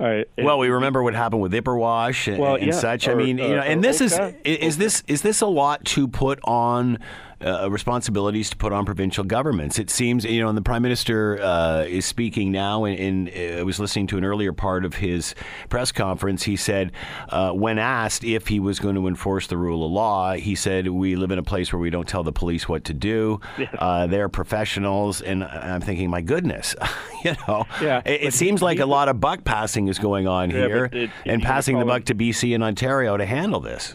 [0.00, 3.06] Uh, well, we remember what happened with Ipperwash and, well, and such.
[3.06, 4.36] Or, I mean, you know, and this okay.
[4.44, 6.98] is is this is this a lot to put on
[7.44, 9.78] uh, responsibilities to put on provincial governments.
[9.78, 12.84] It seems, you know, and the prime minister uh, is speaking now.
[12.84, 15.34] And, uh, I was listening to an earlier part of his
[15.68, 16.44] press conference.
[16.44, 16.92] He said,
[17.28, 20.88] uh, when asked if he was going to enforce the rule of law, he said,
[20.88, 23.40] "We live in a place where we don't tell the police what to do.
[23.78, 26.74] Uh, they're professionals." And I'm thinking, my goodness,
[27.24, 30.50] you know, yeah, it, it seems like a lot of buck passing is going on
[30.50, 33.94] yeah, here, it, and passing the buck to BC and Ontario to handle this.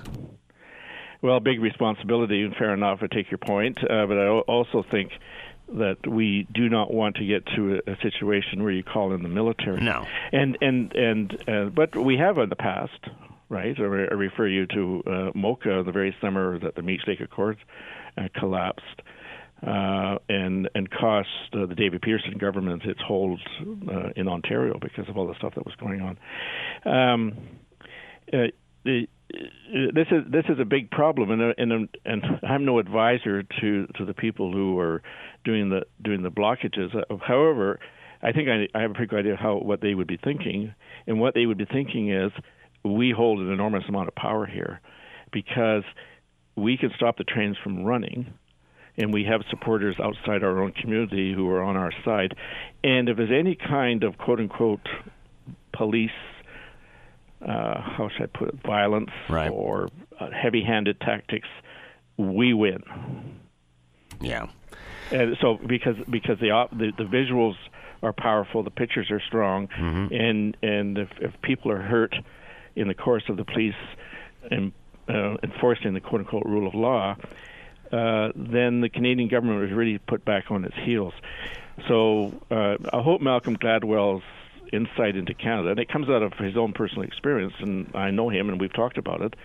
[1.22, 3.00] Well, big responsibility, and fair enough.
[3.02, 5.12] I take your point, uh, but I also think
[5.74, 9.22] that we do not want to get to a, a, situation where you call in
[9.22, 9.82] the military.
[9.82, 10.08] No.
[10.32, 13.00] And and and uh, but we have in the past,
[13.50, 13.78] right?
[13.78, 17.20] I, re- I refer you to uh, MOCA, the very summer that the Meech Lake
[17.20, 17.60] Accords
[18.18, 19.02] uh, collapsed.
[19.62, 23.42] Uh, and and cost uh, the David Peterson government its hold
[23.92, 26.18] uh, in Ontario because of all the stuff that was going on.
[26.86, 27.38] Um,
[28.32, 28.48] uh,
[28.86, 33.88] the, this is this is a big problem, and and and I'm no advisor to
[33.98, 35.02] to the people who are
[35.46, 36.90] doing the doing the blockages.
[37.22, 37.80] However,
[38.24, 40.74] I think I, I have a pretty good idea how what they would be thinking,
[41.06, 42.32] and what they would be thinking is
[42.84, 44.82] we hold an enormous amount of power here,
[45.32, 45.84] because
[46.56, 48.34] we can stop the trains from running,
[48.98, 52.34] and we have supporters outside our own community who are on our side,
[52.84, 54.88] and if there's any kind of quote unquote
[55.72, 56.10] police
[57.42, 59.50] uh, how should I put it, violence right.
[59.50, 61.48] or uh, heavy-handed tactics,
[62.18, 62.84] we win.
[64.20, 64.48] Yeah.
[65.12, 67.56] And so because because the, the the visuals
[68.04, 70.14] are powerful, the pictures are strong, mm-hmm.
[70.14, 72.14] and and if, if people are hurt
[72.76, 73.74] in the course of the police
[74.52, 74.72] and,
[75.08, 77.16] uh, enforcing the quote unquote rule of law,
[77.92, 81.14] uh, then the Canadian government was really put back on its heels.
[81.88, 84.24] So uh, I hope Malcolm Gladwell's
[84.72, 87.54] insight into Canada, and it comes out of his own personal experience.
[87.60, 89.36] And I know him, and we've talked about it.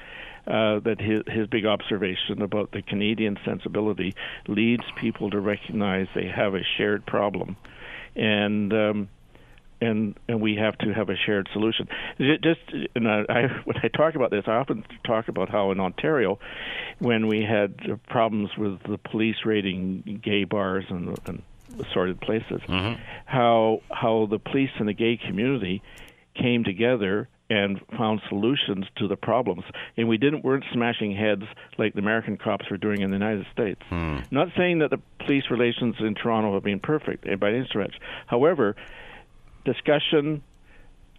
[0.47, 4.15] uh, that his, his big observation about the Canadian sensibility
[4.47, 7.57] leads people to recognize they have a shared problem,
[8.15, 9.09] and um,
[9.81, 11.89] and and we have to have a shared solution.
[12.19, 12.61] Just
[12.95, 16.39] and I, when I talk about this, I often talk about how in Ontario,
[16.99, 21.43] when we had problems with the police raiding gay bars and, and
[21.81, 23.01] assorted places, Mm-hmm.
[23.27, 25.83] how how the police and the gay community
[26.35, 29.65] came together and found solutions to the problems.
[29.97, 31.43] And we didn't weren't smashing heads
[31.79, 33.81] like the American cops were doing in the United States.
[33.91, 37.95] Not saying that the police relations in Toronto have been perfect by any stretch.
[38.27, 38.75] However,
[39.65, 40.43] discussion,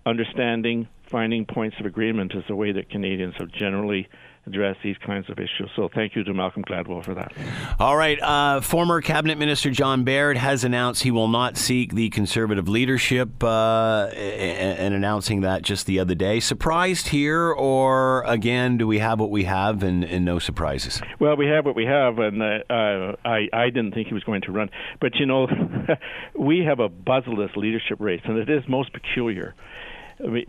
[0.05, 4.07] understanding, finding points of agreement is the way that Canadians have generally
[4.47, 5.69] addressed these kinds of issues.
[5.75, 7.33] So thank you to Malcolm Gladwell for that.
[7.79, 8.21] All right.
[8.21, 13.43] Uh, former Cabinet Minister John Baird has announced he will not seek the Conservative leadership
[13.43, 16.39] uh, and announcing that just the other day.
[16.39, 21.01] Surprised here, or again, do we have what we have and, and no surprises?
[21.19, 24.23] Well, we have what we have, and uh, uh, I I didn't think he was
[24.23, 24.69] going to run,
[25.01, 25.47] but you know,
[26.37, 29.55] we have a buzzless leadership race, and it is most peculiar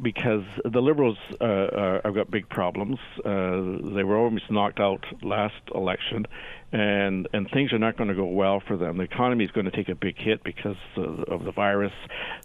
[0.02, 2.98] because the Liberals uh, are, have got big problems.
[3.18, 6.26] Uh, they were almost knocked out last election,
[6.72, 8.98] and and things are not going to go well for them.
[8.98, 11.92] The economy is going to take a big hit because of, of the virus,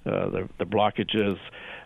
[0.06, 1.38] uh, the, the blockages.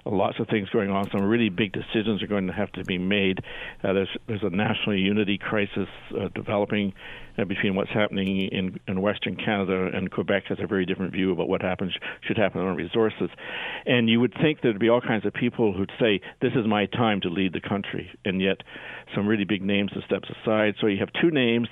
[0.07, 1.09] Lots of things going on.
[1.09, 3.39] Some really big decisions are going to have to be made.
[3.83, 6.93] Uh, there's there's a national unity crisis uh, developing
[7.39, 11.31] uh, between what's happening in, in Western Canada and Quebec has a very different view
[11.31, 11.91] about what happens
[12.21, 13.31] should happen on resources.
[13.87, 16.85] And you would think there'd be all kinds of people who'd say, "This is my
[16.85, 18.61] time to lead the country," and yet
[19.15, 20.75] some really big names have stepped aside.
[20.79, 21.67] So you have two names,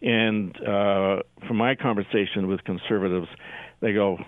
[0.00, 3.28] and uh, from my conversation with conservatives,
[3.80, 4.18] they go.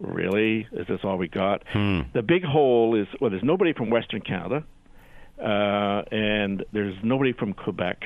[0.00, 0.66] Really?
[0.72, 1.62] Is this all we got?
[2.14, 4.64] The big hole is well, there's nobody from Western Canada,
[5.38, 8.02] uh, and there's nobody from Quebec.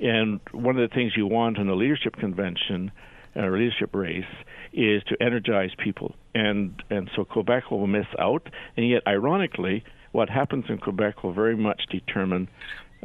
[0.00, 2.92] And one of the things you want in a leadership convention
[3.34, 4.24] or leadership race
[4.72, 6.14] is to energize people.
[6.34, 8.48] And and so Quebec will miss out.
[8.76, 9.82] And yet, ironically,
[10.12, 12.48] what happens in Quebec will very much determine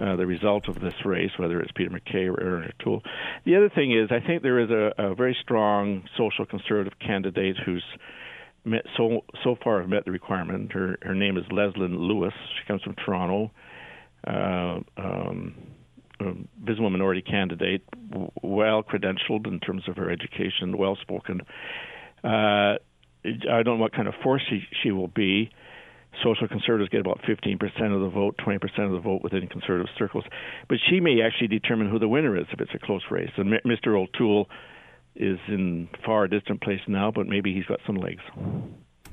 [0.01, 3.01] uh, the result of this race, whether it's Peter MacKay or Erin O'Toole.
[3.45, 7.57] The other thing is, I think there is a, a very strong social conservative candidate
[7.65, 7.83] who's
[8.65, 10.71] met so so far met the requirement.
[10.71, 12.33] Her her name is Leslyn Lewis.
[12.59, 13.51] She comes from Toronto.
[14.27, 15.55] Uh, um,
[16.61, 17.83] visible minority candidate,
[18.43, 21.41] well credentialed in terms of her education, well spoken.
[22.23, 22.75] Uh,
[23.25, 25.49] I don't know what kind of force she, she will be.
[26.23, 27.59] Social conservatives get about 15%
[27.93, 30.23] of the vote, 20% of the vote within conservative circles.
[30.67, 33.31] But she may actually determine who the winner is if it's a close race.
[33.37, 33.97] And Mr.
[33.97, 34.49] O'Toole
[35.15, 38.21] is in far distant place now, but maybe he's got some legs.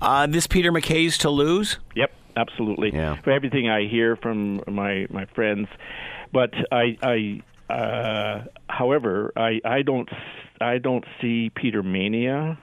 [0.01, 1.79] Uh, this Peter MacKay's to lose?
[1.95, 2.93] Yep, absolutely.
[2.93, 3.21] Yeah.
[3.23, 5.69] For everything I hear from my my friends,
[6.33, 10.09] but I I uh, however I I don't
[10.61, 12.59] I don't see Peter mania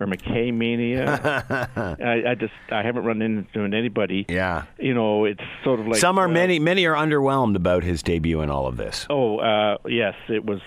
[0.00, 1.68] or MacKay mania.
[1.76, 4.26] I, I just I haven't run into anybody.
[4.28, 4.64] Yeah.
[4.78, 8.02] You know, it's sort of like Some are uh, many many are underwhelmed about his
[8.02, 9.06] debut in all of this.
[9.10, 10.60] Oh uh, yes, it was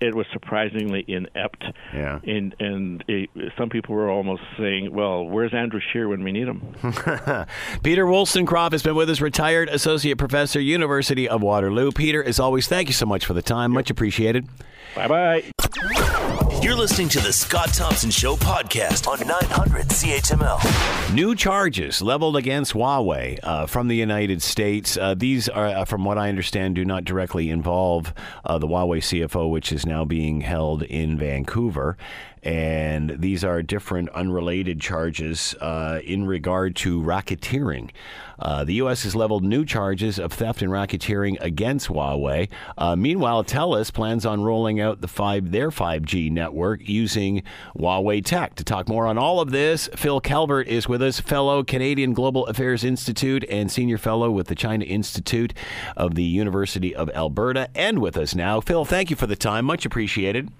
[0.00, 1.64] it was surprisingly inept.
[1.92, 2.20] Yeah.
[2.24, 6.48] And and it, some people were almost saying, "Well, where's Andrew Scheer when we need
[6.48, 6.60] him?"
[7.82, 11.92] Peter Woolstencroft has been with us, retired associate professor, University of Waterloo.
[11.92, 13.72] Peter, as always, thank you so much for the time.
[13.72, 14.48] Much appreciated.
[14.94, 16.20] bye bye.
[16.62, 21.14] You're listening to the Scott Thompson Show podcast on 900 CHML.
[21.14, 24.96] New charges leveled against Huawei uh, from the United States.
[24.96, 28.14] Uh, these are, uh, from what I understand, do not directly involve
[28.46, 31.98] uh, the Huawei CFO, which is now being held in Vancouver.
[32.44, 37.90] And these are different, unrelated charges uh, in regard to racketeering.
[38.38, 39.04] Uh, the U.S.
[39.04, 42.48] has leveled new charges of theft and racketeering against Huawei.
[42.76, 47.42] Uh, meanwhile, TELUS plans on rolling out the five their 5G network using
[47.78, 48.54] Huawei tech.
[48.56, 52.46] To talk more on all of this, Phil Calvert is with us, fellow Canadian Global
[52.46, 55.54] Affairs Institute and senior fellow with the China Institute
[55.96, 58.60] of the University of Alberta, and with us now.
[58.60, 59.64] Phil, thank you for the time.
[59.64, 60.50] Much appreciated.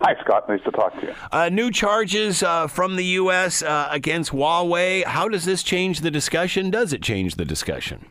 [0.00, 0.48] Hi, Scott.
[0.48, 1.14] Nice to talk to you.
[1.32, 3.62] Uh, new charges uh, from the U.S.
[3.62, 5.04] Uh, against Huawei.
[5.04, 6.70] How does this change the discussion?
[6.70, 8.06] Does it change the discussion?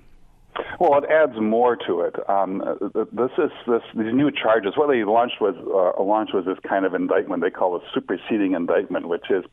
[0.79, 2.15] Well, it adds more to it.
[2.29, 4.73] Um, this is this these new charges.
[4.75, 8.53] What they launched was uh, launched was this kind of indictment they call a superseding
[8.53, 9.43] indictment, which is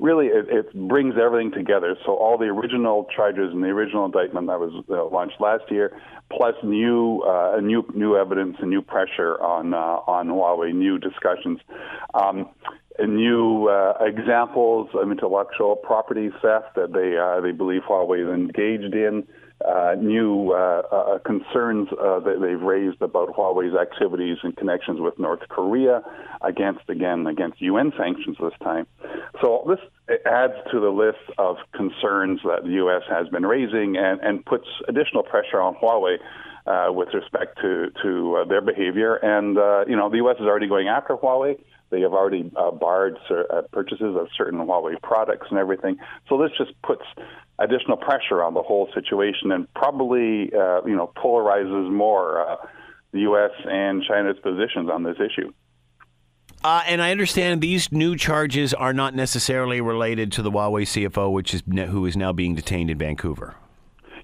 [0.00, 1.96] really it, it brings everything together.
[2.04, 5.98] So all the original charges in the original indictment that was uh, launched last year,
[6.30, 11.60] plus new uh, new new evidence and new pressure on uh, on Huawei, new discussions.
[12.14, 12.48] Um,
[12.96, 18.32] and new uh, examples of intellectual property theft that they uh, they believe Huawei is
[18.32, 19.26] engaged in,
[19.64, 25.18] uh, new uh, uh, concerns uh, that they've raised about Huawei's activities and connections with
[25.18, 26.02] North Korea,
[26.42, 28.86] against again against UN sanctions this time.
[29.40, 29.78] So this
[30.26, 33.02] adds to the list of concerns that the U.S.
[33.08, 36.18] has been raising and, and puts additional pressure on Huawei.
[36.66, 40.36] Uh, with respect to to uh, their behavior, and you know the U.S.
[40.40, 41.58] is already going after Huawei.
[41.90, 45.98] They have already uh, barred uh, purchases of certain Huawei products and everything.
[46.28, 47.04] So this just puts
[47.58, 52.56] additional pressure on the whole situation and probably uh, you know polarizes more uh,
[53.12, 53.52] the U.S.
[53.64, 55.52] and China's positions on this issue.
[56.64, 61.30] Uh, and I understand these new charges are not necessarily related to the Huawei CFO,
[61.30, 63.54] which is who is now being detained in Vancouver.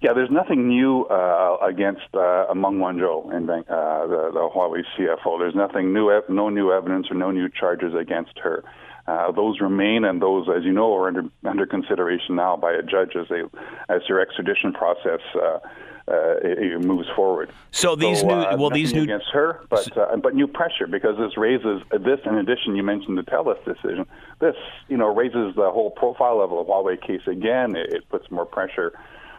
[0.02, 5.38] Yeah, there's nothing new uh, against uh, Meng Wanzhou and uh, the, the Huawei CFO.
[5.38, 8.64] There's nothing new, no new evidence or no new charges against her.
[9.10, 12.82] Uh, those remain, and those, as you know, are under, under consideration now by a
[12.82, 13.42] judge as they
[13.88, 15.58] as their extradition process uh,
[16.06, 17.50] uh, it, it moves forward.
[17.72, 20.86] So these so, new, uh, well, these new against her, but uh, but new pressure
[20.86, 22.20] because this raises this.
[22.24, 24.06] In addition, you mentioned the TELUS decision.
[24.40, 24.54] This,
[24.88, 27.74] you know, raises the whole profile level of Huawei case again.
[27.74, 28.92] It, it puts more pressure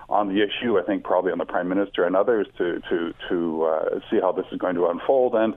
[0.10, 0.78] on the issue.
[0.78, 4.34] I think probably on the prime minister and others to to to uh, see how
[4.34, 5.56] this is going to unfold and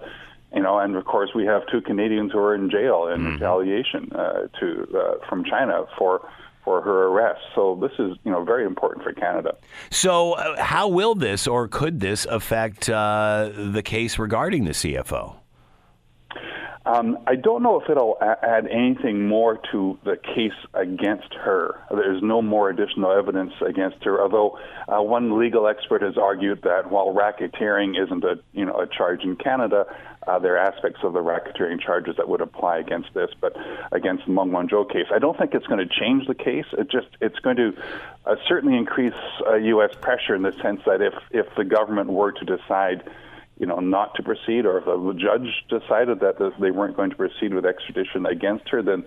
[0.54, 3.32] you know, and of course we have two Canadians who are in jail in mm-hmm.
[3.34, 6.28] retaliation uh, to uh, from China for
[6.64, 7.40] for her arrest.
[7.54, 9.56] So this is you know very important for Canada.
[9.90, 15.36] So uh, how will this or could this affect uh, the case regarding the CFO?
[16.86, 21.80] Um, I don't know if it'll add anything more to the case against her.
[21.90, 24.20] There's no more additional evidence against her.
[24.20, 28.86] Although uh, one legal expert has argued that while racketeering isn't a you know a
[28.86, 29.86] charge in Canada,
[30.26, 33.30] uh, there are aspects of the racketeering charges that would apply against this.
[33.40, 33.56] But
[33.92, 36.66] against the Meng Wanzhou case, I don't think it's going to change the case.
[36.72, 37.72] It just it's going to
[38.26, 39.14] uh, certainly increase
[39.60, 39.90] U.S.
[39.92, 43.08] Uh, pressure in the sense that if if the government were to decide
[43.58, 47.16] you know, not to proceed, or if the judge decided that they weren't going to
[47.16, 49.04] proceed with extradition against her, then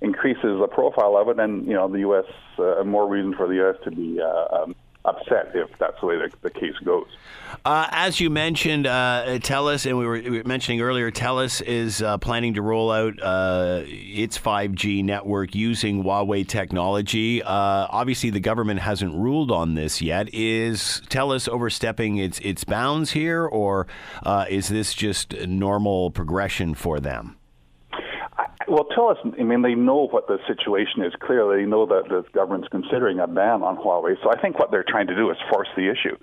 [0.00, 2.24] increases the profile of it, and you know, the U.S.
[2.58, 3.76] Uh, more reason for the U.S.
[3.84, 4.74] to be uh, um,
[5.04, 7.06] upset if that's the way the, the case goes.
[7.64, 12.00] Uh, as you mentioned, uh, TELUS, and we were, we were, mentioning earlier, TELUS is
[12.00, 17.42] uh, planning to roll out uh, its 5G network using Huawei technology.
[17.42, 17.48] Uh,
[17.90, 20.32] obviously, the government hasn't ruled on this yet.
[20.32, 23.86] Is TELUS overstepping its its bounds here, or
[24.22, 27.36] uh, is this just normal progression for them?
[29.00, 31.62] Well, TELUS, I mean, they know what the situation is clearly.
[31.62, 34.16] They know that the government's considering a ban on Huawei.
[34.22, 36.16] So I think what they're trying to do is force the issue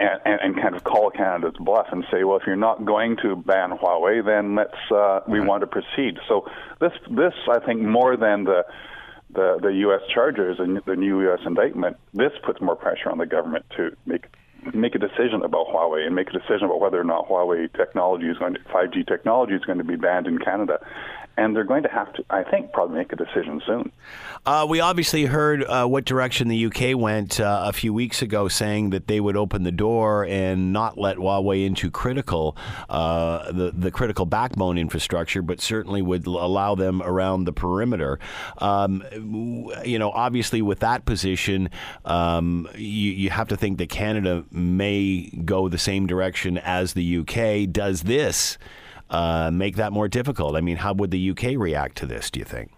[0.00, 3.16] and, and, and kind of call Canada's bluff and say, well, if you're not going
[3.22, 6.18] to ban Huawei, then let's, uh, we want to proceed.
[6.26, 6.46] So
[6.80, 8.64] this, this, I think, more than the,
[9.32, 10.00] the, the U.S.
[10.12, 11.40] charges and the new U.S.
[11.46, 14.26] indictment, this puts more pressure on the government to make
[14.74, 18.26] make a decision about Huawei and make a decision about whether or not Huawei technology
[18.26, 20.80] is going to 5G technology is going to be banned in Canada
[21.38, 23.92] and they're going to have to, I think, probably make a decision soon.
[24.44, 28.48] Uh, we obviously heard uh, what direction the UK went uh, a few weeks ago,
[28.48, 32.56] saying that they would open the door and not let Huawei into critical,
[32.88, 38.18] uh, the the critical backbone infrastructure, but certainly would allow them around the perimeter.
[38.58, 39.04] Um,
[39.84, 41.70] you know, obviously, with that position,
[42.04, 47.18] um, you, you have to think that Canada may go the same direction as the
[47.18, 47.70] UK.
[47.70, 48.58] Does this?
[49.10, 50.56] Uh, make that more difficult?
[50.56, 52.70] I mean, how would the UK react to this, do you think?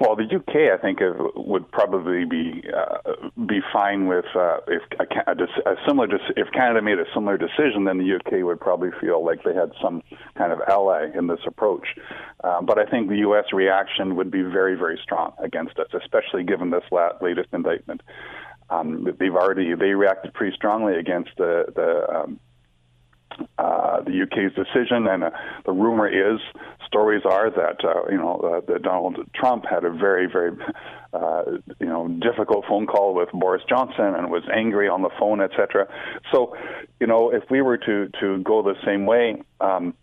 [0.00, 0.98] Well, the UK, I think,
[1.36, 3.12] would probably be uh,
[3.46, 7.98] be fine with uh, if a, a, similar if Canada made a similar decision, then
[7.98, 10.02] the UK would probably feel like they had some
[10.36, 11.86] kind of ally in this approach.
[12.42, 13.44] Uh, but I think the U.S.
[13.52, 16.84] reaction would be very, very strong against us, especially given this
[17.20, 18.02] latest indictment.
[18.70, 22.40] Um, they've already they reacted pretty strongly against the the um,
[23.58, 25.30] uh, the UK's decision, and uh,
[25.64, 26.40] the rumor is,
[26.86, 30.52] stories are that uh, you know uh, that Donald Trump had a very, very
[31.12, 31.42] uh,
[31.80, 35.86] you know difficult phone call with Boris Johnson and was angry on the phone, etc.
[36.32, 36.56] So,
[37.00, 39.42] you know, if we were to to go the same way.
[39.60, 39.94] Um,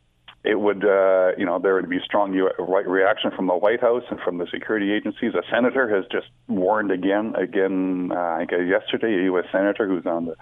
[0.44, 4.02] it would, uh, you know, there would be strong right reaction from the White House
[4.10, 5.34] and from the security agencies.
[5.36, 9.46] A senator has just warned again, again, uh, I guess yesterday, a U.S.
[9.52, 10.36] senator who's on the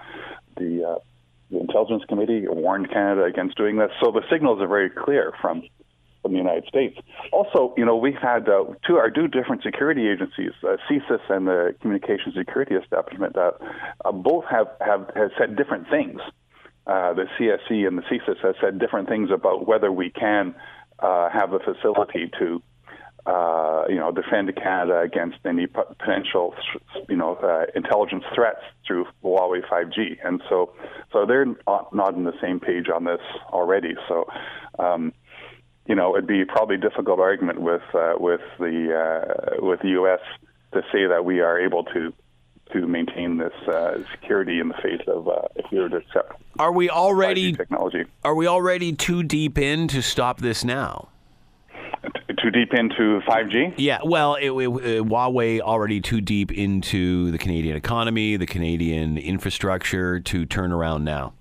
[0.55, 0.99] the uh,
[1.51, 3.91] the Intelligence Committee warned Canada against doing this.
[4.01, 5.63] So the signals are very clear from
[6.21, 6.97] from the United States.
[7.31, 11.47] Also, you know, we've had uh, two our two different security agencies, uh, CSIS and
[11.47, 13.51] the Communications Security Establishment, uh,
[14.03, 16.19] uh, both have, have have said different things.
[16.85, 20.55] Uh, the CSE and the CSIS have said different things about whether we can
[20.99, 22.61] uh, have a facility to
[23.25, 26.55] uh, you know, defend Canada against any potential,
[27.07, 30.17] you know, uh, intelligence threats through Huawei 5G.
[30.23, 30.73] And so,
[31.11, 33.95] so they're not, not on the same page on this already.
[34.07, 34.25] So,
[34.79, 35.13] um,
[35.85, 39.89] you know, it'd be probably a difficult argument with uh, with the uh, with the
[39.89, 40.19] U.S.
[40.73, 42.13] to say that we are able to
[42.73, 46.41] to maintain this uh, security in the face of uh, if we were to accept.
[46.59, 48.05] Are we already technology?
[48.23, 51.08] Are we already too deep in to stop this now?
[52.51, 53.75] Too deep into 5G?
[53.77, 59.17] Yeah, well, it, it, it, Huawei already too deep into the Canadian economy, the Canadian
[59.17, 61.33] infrastructure to turn around now.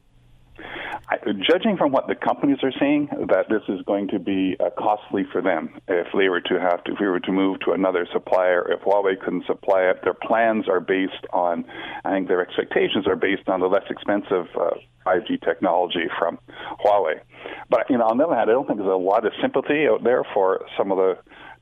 [1.34, 5.24] Judging from what the companies are saying, that this is going to be uh, costly
[5.30, 8.06] for them if they were to have to, if we were to move to another
[8.12, 10.00] supplier, if Huawei couldn't supply it.
[10.04, 11.66] Their plans are based on,
[12.04, 14.70] I think their expectations are based on the less expensive uh,
[15.04, 16.38] 5G technology from
[16.84, 17.20] Huawei.
[17.68, 19.86] But you know, on the other hand, I don't think there's a lot of sympathy
[19.86, 21.18] out there for some of the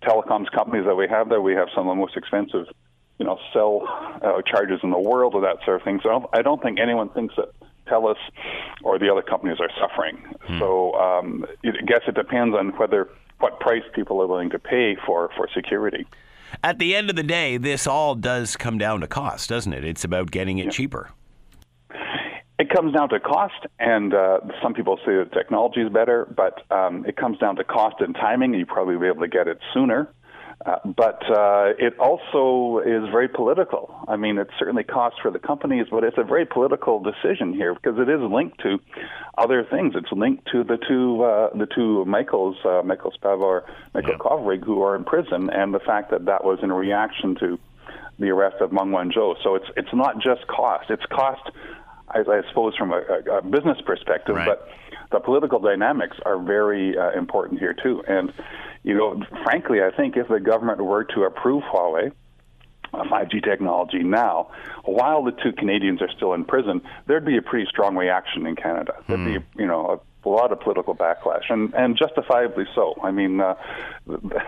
[0.07, 1.41] telecoms companies that we have there.
[1.41, 2.67] We have some of the most expensive,
[3.19, 3.83] you know, cell
[4.23, 6.01] uh, charges in the world or that sort of thing.
[6.03, 7.51] So I don't, I don't think anyone thinks that
[7.87, 8.17] TELUS
[8.83, 10.17] or the other companies are suffering.
[10.43, 10.59] Hmm.
[10.59, 13.09] So um, I guess it depends on whether
[13.39, 16.07] what price people are willing to pay for for security.
[16.63, 19.85] At the end of the day, this all does come down to cost, doesn't it?
[19.85, 20.71] It's about getting it yeah.
[20.71, 21.11] cheaper.
[22.59, 26.63] It comes down to cost, and uh, some people say that technology is better, but
[26.71, 28.55] um, it comes down to cost and timing.
[28.55, 30.09] You probably be able to get it sooner.
[30.67, 33.95] Uh, but uh, it also is very political.
[34.09, 37.73] I mean, it's certainly cost for the companies, but it's a very political decision here
[37.73, 38.81] because it is linked to
[39.39, 39.95] other things.
[39.95, 43.63] It's linked to the two uh, the two Michaels, uh, Michael Spavor,
[43.95, 44.19] Michael yeah.
[44.19, 47.59] Kovrig, who are in prison, and the fact that that was in reaction to
[48.19, 49.37] the arrest of Meng Wanzhou.
[49.45, 51.49] So it's it's not just cost; it's cost,
[52.09, 54.49] I, I suppose, from a, a business perspective, right.
[54.49, 54.69] but
[55.13, 58.03] the political dynamics are very uh, important here too.
[58.09, 58.33] And
[58.87, 62.13] you know, frankly, I think if the government were to approve Huawei,
[62.95, 64.53] 5G uh, technology now,
[64.85, 68.55] while the two Canadians are still in prison, there'd be a pretty strong reaction in
[68.55, 68.95] Canada.
[69.09, 69.61] There'd be, hmm.
[69.61, 72.95] you know, a, a lot of political backlash, and and justifiably so.
[73.03, 73.55] I mean, uh,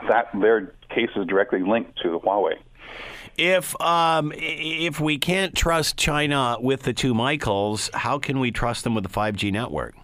[0.08, 2.54] that their case is directly linked to Huawei.
[3.36, 8.84] If um, if we can't trust China with the two Michaels, how can we trust
[8.84, 9.96] them with the 5G network?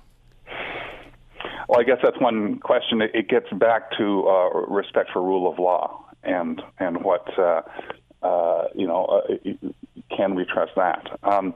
[1.74, 3.02] Well, I guess that's one question.
[3.02, 7.62] It, gets back to uh, respect for rule of law and and what uh,
[8.22, 9.06] uh, you know.
[9.06, 9.50] Uh,
[10.16, 11.18] can we trust that?
[11.24, 11.52] Um,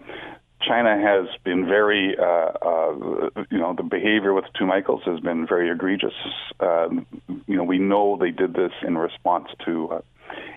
[0.60, 5.46] China has been very, uh, uh, you know, the behavior with two Michaels has been
[5.46, 6.14] very egregious.
[6.58, 7.06] Um,
[7.46, 10.02] you know, we know they did this in response to.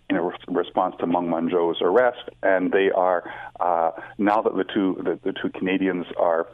[0.09, 3.23] In a re- response to Meng Wanzhou's arrest, and they are
[3.59, 6.47] uh, now that the two the, the two Canadians are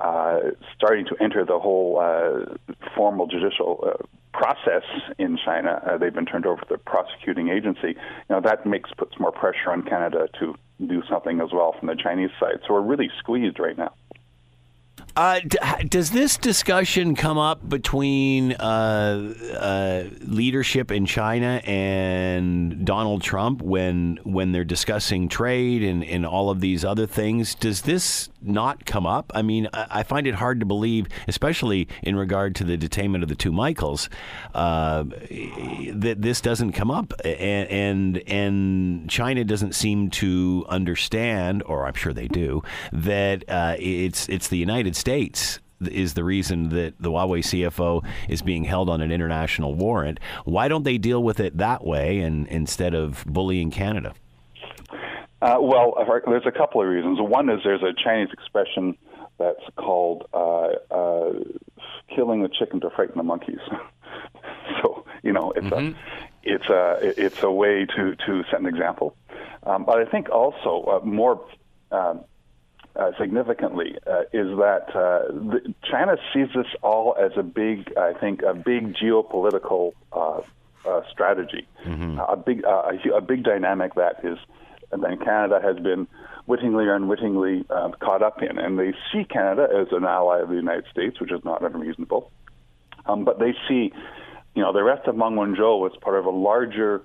[0.00, 0.38] uh,
[0.76, 2.54] starting to enter the whole uh,
[2.94, 4.82] formal judicial uh, process
[5.18, 5.80] in China.
[5.86, 7.88] Uh, they've been turned over to the prosecuting agency.
[7.88, 11.88] You know that makes puts more pressure on Canada to do something as well from
[11.88, 12.58] the Chinese side.
[12.66, 13.94] So we're really squeezed right now.
[15.16, 15.58] Uh, d-
[15.88, 24.18] does this discussion come up between uh, uh, leadership in China and Donald Trump when
[24.24, 27.54] when they're discussing trade and, and all of these other things?
[27.54, 29.30] Does this not come up?
[29.36, 33.22] I mean, I, I find it hard to believe, especially in regard to the detainment
[33.22, 34.10] of the two Michaels,
[34.52, 41.86] uh, that this doesn't come up, and, and and China doesn't seem to understand, or
[41.86, 46.70] I'm sure they do, that uh, it's it's the United States States is the reason
[46.70, 50.18] that the Huawei CFO is being held on an international warrant.
[50.46, 54.14] Why don't they deal with it that way and instead of bullying Canada?
[55.42, 55.94] Uh, well,
[56.26, 57.18] there's a couple of reasons.
[57.20, 58.96] One is there's a Chinese expression
[59.38, 61.32] that's called uh, uh,
[62.16, 63.60] "killing the chicken to frighten the monkeys."
[64.82, 65.94] so you know, it's mm-hmm.
[65.94, 69.14] a it's a it's a way to to set an example.
[69.64, 71.44] Um, but I think also uh, more
[71.92, 72.24] um,
[72.96, 78.12] uh, significantly uh, is that uh, the, China sees this all as a big, I
[78.12, 80.40] think, a big geopolitical uh,
[80.88, 82.18] uh, strategy, mm-hmm.
[82.18, 84.38] a big, uh, a, a, big dynamic that is,
[84.90, 86.06] then Canada has been
[86.46, 87.64] wittingly or unwittingly
[88.00, 91.32] caught up in, and they see Canada as an ally of the United States, which
[91.32, 92.30] is not unreasonable,
[93.06, 93.92] um, but they see,
[94.54, 97.02] you know, the rest of Meng Wanzhou as part of a larger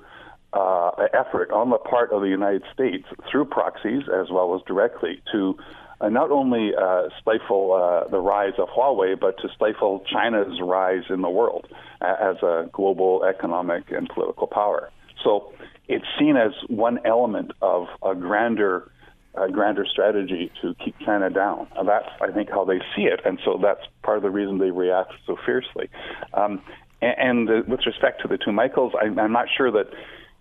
[0.53, 5.21] uh, effort on the part of the United States through proxies as well as directly
[5.31, 5.57] to
[6.01, 11.03] uh, not only uh, stifle uh, the rise of Huawei, but to stifle China's rise
[11.09, 11.67] in the world
[12.01, 14.89] as a global economic and political power.
[15.23, 15.53] So
[15.87, 18.91] it's seen as one element of a grander
[19.35, 21.67] a grander strategy to keep China down.
[21.75, 24.57] And that's, I think, how they see it, and so that's part of the reason
[24.57, 25.87] they react so fiercely.
[26.33, 26.61] Um,
[26.99, 29.87] and, and with respect to the two Michaels, I, I'm not sure that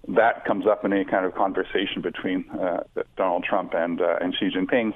[0.08, 2.82] that comes up in any kind of conversation between uh,
[3.16, 4.94] Donald Trump and uh, and Xi Jinping.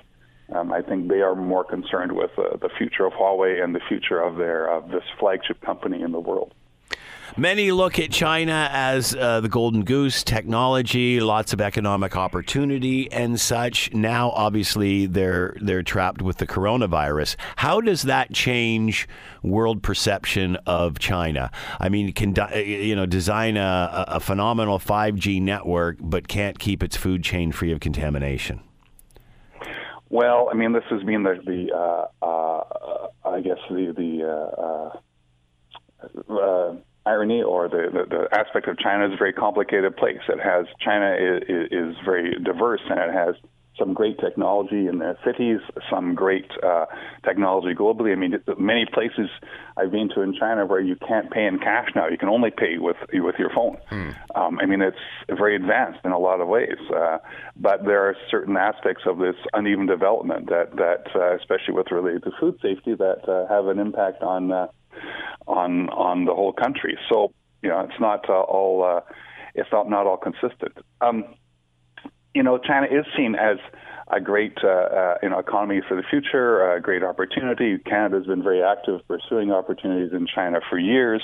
[0.55, 3.80] Um, I think they are more concerned with uh, the future of Huawei and the
[3.88, 6.53] future of their of this flagship company in the world.
[7.36, 13.40] Many look at China as uh, the golden goose, technology, lots of economic opportunity, and
[13.40, 13.90] such.
[13.94, 17.36] Now, obviously, they're they're trapped with the coronavirus.
[17.57, 19.09] How does that change
[19.42, 21.50] world perception of China?
[21.80, 26.98] I mean, can you know design a, a phenomenal 5G network, but can't keep its
[26.98, 28.61] food chain free of contamination?
[30.12, 32.64] Well, I mean, this has been the, the uh, uh,
[33.24, 34.90] I guess the the uh,
[36.28, 40.20] uh, uh irony or the, the, the, aspect of China is a very complicated place.
[40.28, 43.36] It has China is, is very diverse and it has
[43.78, 45.60] some great technology in their cities,
[45.90, 46.86] some great uh,
[47.24, 48.12] technology globally.
[48.12, 49.30] I mean, many places
[49.76, 52.50] I've been to in China where you can't pay in cash now; you can only
[52.50, 53.78] pay with with your phone.
[53.88, 54.10] Hmm.
[54.34, 54.96] Um, I mean, it's
[55.28, 57.18] very advanced in a lot of ways, uh,
[57.56, 62.24] but there are certain aspects of this uneven development that that, uh, especially with related
[62.24, 64.66] to food safety, that uh, have an impact on uh,
[65.46, 66.98] on on the whole country.
[67.10, 69.00] So you know, it's not uh, all uh,
[69.54, 70.76] it's not not all consistent.
[71.00, 71.24] Um,
[72.34, 73.58] you know, China is seen as
[74.08, 77.78] a great uh, uh, you know economy for the future, a great opportunity.
[77.78, 81.22] Canada has been very active pursuing opportunities in China for years.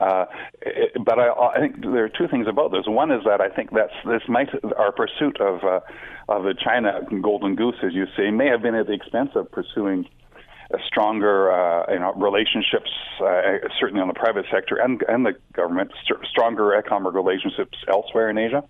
[0.00, 0.26] Uh,
[0.62, 2.84] it, but I, I think there are two things about this.
[2.86, 5.80] One is that I think that's this might our pursuit of uh,
[6.28, 9.50] of the China golden goose, as you say, may have been at the expense of
[9.52, 10.06] pursuing
[10.86, 12.90] stronger uh, you know, relationships,
[13.20, 18.30] uh, certainly on the private sector and, and the government, st- stronger economic relationships elsewhere
[18.30, 18.64] in Asia,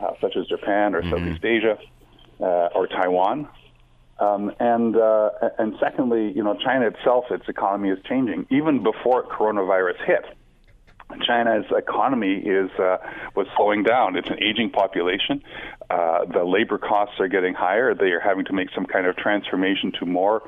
[0.00, 1.10] uh, such as Japan or mm-hmm.
[1.10, 1.78] Southeast Asia
[2.40, 3.48] uh, or Taiwan.
[4.20, 8.46] Um, and uh, and secondly, you know, China itself, its economy is changing.
[8.50, 10.24] Even before coronavirus hit,
[11.24, 12.98] China's economy is uh,
[13.36, 14.16] was slowing down.
[14.16, 15.42] It's an aging population.
[15.88, 17.94] Uh, the labor costs are getting higher.
[17.94, 20.42] They are having to make some kind of transformation to more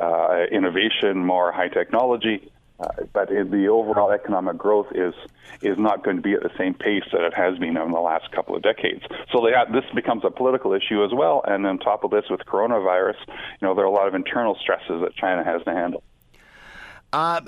[0.00, 2.50] uh, innovation, more high technology.
[2.80, 5.14] Uh, but the overall economic growth is
[5.62, 8.00] is not going to be at the same pace that it has been in the
[8.00, 9.02] last couple of decades.
[9.30, 11.44] So have, this becomes a political issue as well.
[11.46, 14.56] And on top of this, with coronavirus, you know there are a lot of internal
[14.60, 16.02] stresses that China has to handle.
[17.14, 17.40] Uh,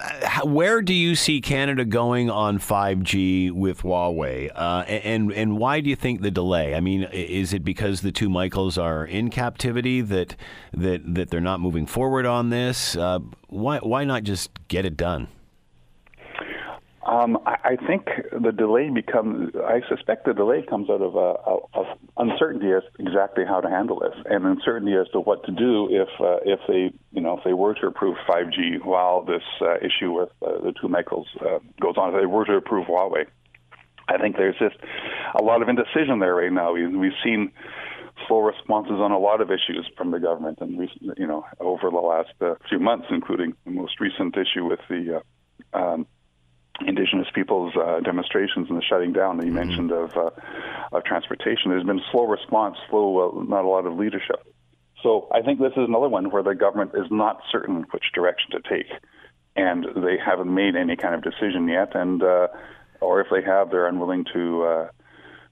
[0.44, 5.90] where do you see Canada going on 5G with Huawei, uh, and and why do
[5.90, 6.76] you think the delay?
[6.76, 10.36] I mean, is it because the two Michaels are in captivity that
[10.72, 12.94] that that they're not moving forward on this?
[12.94, 15.26] Uh, why why not just get it done?
[17.07, 19.52] Um, I, I think the delay becomes.
[19.54, 21.86] I suspect the delay comes out of, uh, of
[22.16, 26.09] uncertainty as exactly how to handle this, and uncertainty as to what to do if
[26.20, 30.12] uh, if they you know if they were to approve 5G while this uh, issue
[30.12, 32.12] with uh, the two Michaels uh, goes on.
[32.12, 33.26] If they were to approve Huawei,
[34.09, 34.76] I think there's just
[35.38, 36.72] a lot of indecision there right now.
[36.72, 37.52] We've seen
[38.26, 41.88] slow responses on a lot of issues from the government, and recent, you know over
[41.88, 45.22] the last uh, few months, including the most recent issue with the
[45.72, 46.07] uh, um,
[46.85, 49.68] Indigenous peoples uh, demonstrations and the shutting down that you mm-hmm.
[49.68, 50.31] mentioned of uh,
[50.93, 51.70] of transportation.
[51.70, 54.47] There's been slow response, slow, uh, not a lot of leadership.
[55.03, 58.51] So I think this is another one where the government is not certain which direction
[58.51, 58.91] to take,
[59.55, 62.49] and they haven't made any kind of decision yet, and uh,
[63.01, 64.64] or if they have, they're unwilling to.
[64.64, 64.89] Uh,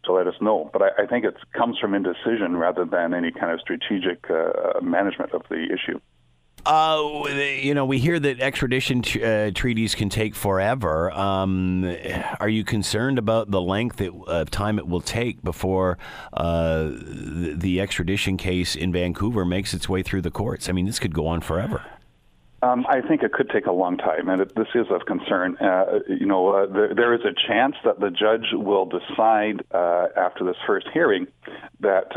[0.05, 3.33] to let us know, but I, I think it comes from indecision rather than any
[3.33, 5.99] kind of strategic uh, management of the issue.
[6.67, 11.11] Uh, you know, we hear that extradition uh, treaties can take forever.
[11.13, 11.85] Um,
[12.41, 15.99] are you concerned about the length of uh, time it will take before
[16.33, 20.69] uh, the, the, extradition case in Vancouver makes its way through the courts?
[20.69, 21.85] I mean, this could go on forever.
[22.63, 25.59] Um, I think it could take a long time, and it, this is of concern.
[25.59, 30.45] Uh, you know, uh, there, there is a chance that the judge will decide after
[30.47, 31.27] this first hearing
[31.81, 32.09] that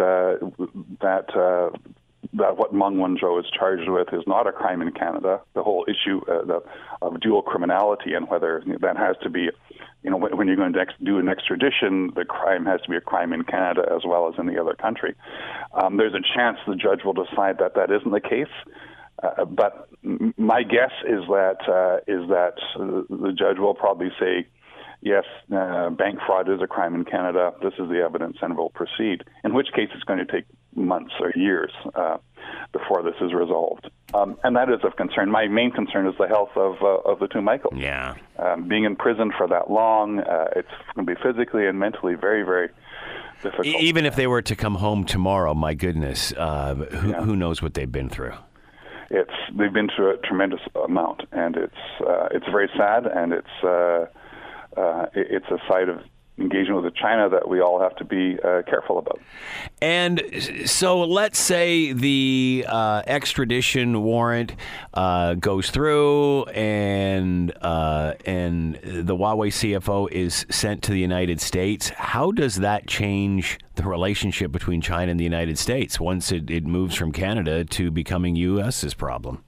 [1.02, 1.72] that
[2.34, 5.42] that what Meng Wanzhou is charged with is not a crime in Canada.
[5.54, 6.64] The whole issue uh, the,
[7.02, 9.50] of dual criminality and whether that has to be,
[10.04, 13.02] you know, when, you're going to do an extradition, the crime has to be a
[13.02, 15.16] crime in Canada as well as in the other country.
[15.74, 18.54] Um, there's a chance the judge will decide that that isn't the case.
[19.24, 19.90] Uh, but
[20.38, 22.54] my guess is that uh, is that
[23.10, 24.46] the judge will probably say,
[25.02, 25.24] yes,
[25.54, 27.54] uh, bank fraud is a crime in Canada.
[27.62, 29.24] This is the evidence, and we'll proceed.
[29.44, 30.46] In which case, it's going to take
[30.76, 32.18] months or years uh,
[32.72, 33.90] before this is resolved.
[34.14, 35.30] Um, and that is of concern.
[35.32, 37.76] My main concern is the health of uh, of the two Michaels.
[37.78, 41.80] Yeah, um, being in prison for that long, uh, it's going to be physically and
[41.80, 42.70] mentally very, very.
[43.44, 43.68] Difficult.
[43.68, 47.22] Even if they were to come home tomorrow, my goodness, uh, who, yeah.
[47.22, 48.34] who knows what they've been through?
[49.10, 51.76] it's they've been through a tremendous amount, and it's
[52.06, 53.64] uh, it's very sad, and it's
[54.78, 56.02] uh, it's a side of
[56.40, 59.20] engagement with China that we all have to be uh, careful about.
[59.82, 60.22] And
[60.66, 64.54] so let's say the uh, extradition warrant
[64.94, 71.90] uh, goes through and uh, and the Huawei CFO is sent to the United States.
[71.90, 76.66] How does that change the relationship between China and the United States once it, it
[76.66, 79.44] moves from Canada to becoming U.S.'s problem?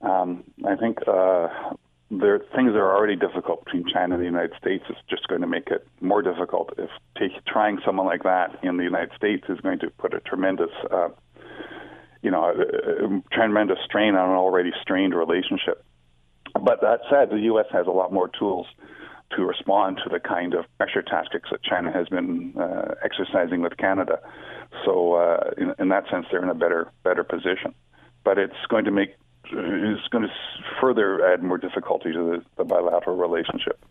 [0.00, 1.48] Um, I think uh,
[2.20, 5.46] there things are already difficult between China and the United States is just going to
[5.46, 6.72] make it more difficult.
[6.78, 10.20] If take, trying someone like that in the United States is going to put a
[10.20, 11.08] tremendous, uh,
[12.22, 15.84] you know, a, a tremendous strain on an already strained relationship.
[16.52, 17.66] But that said, the U.S.
[17.72, 18.66] has a lot more tools
[19.36, 23.76] to respond to the kind of pressure tactics that China has been uh, exercising with
[23.76, 24.20] Canada.
[24.84, 27.74] So, uh, in, in that sense, they're in a better better position.
[28.24, 29.16] But it's going to make
[29.52, 30.32] is going to
[30.80, 33.84] further add more difficulty to the, the, bilateral relationship.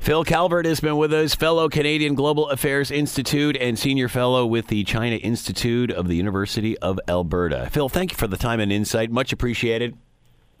[0.00, 4.68] Phil Calvert has been with us, fellow Canadian Global Affairs Institute and senior fellow with
[4.68, 7.68] the China Institute of the University of Alberta.
[7.70, 9.10] Phil, thank you for the time and insight.
[9.10, 9.96] Much appreciated.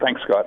[0.00, 0.46] Thanks, Scott.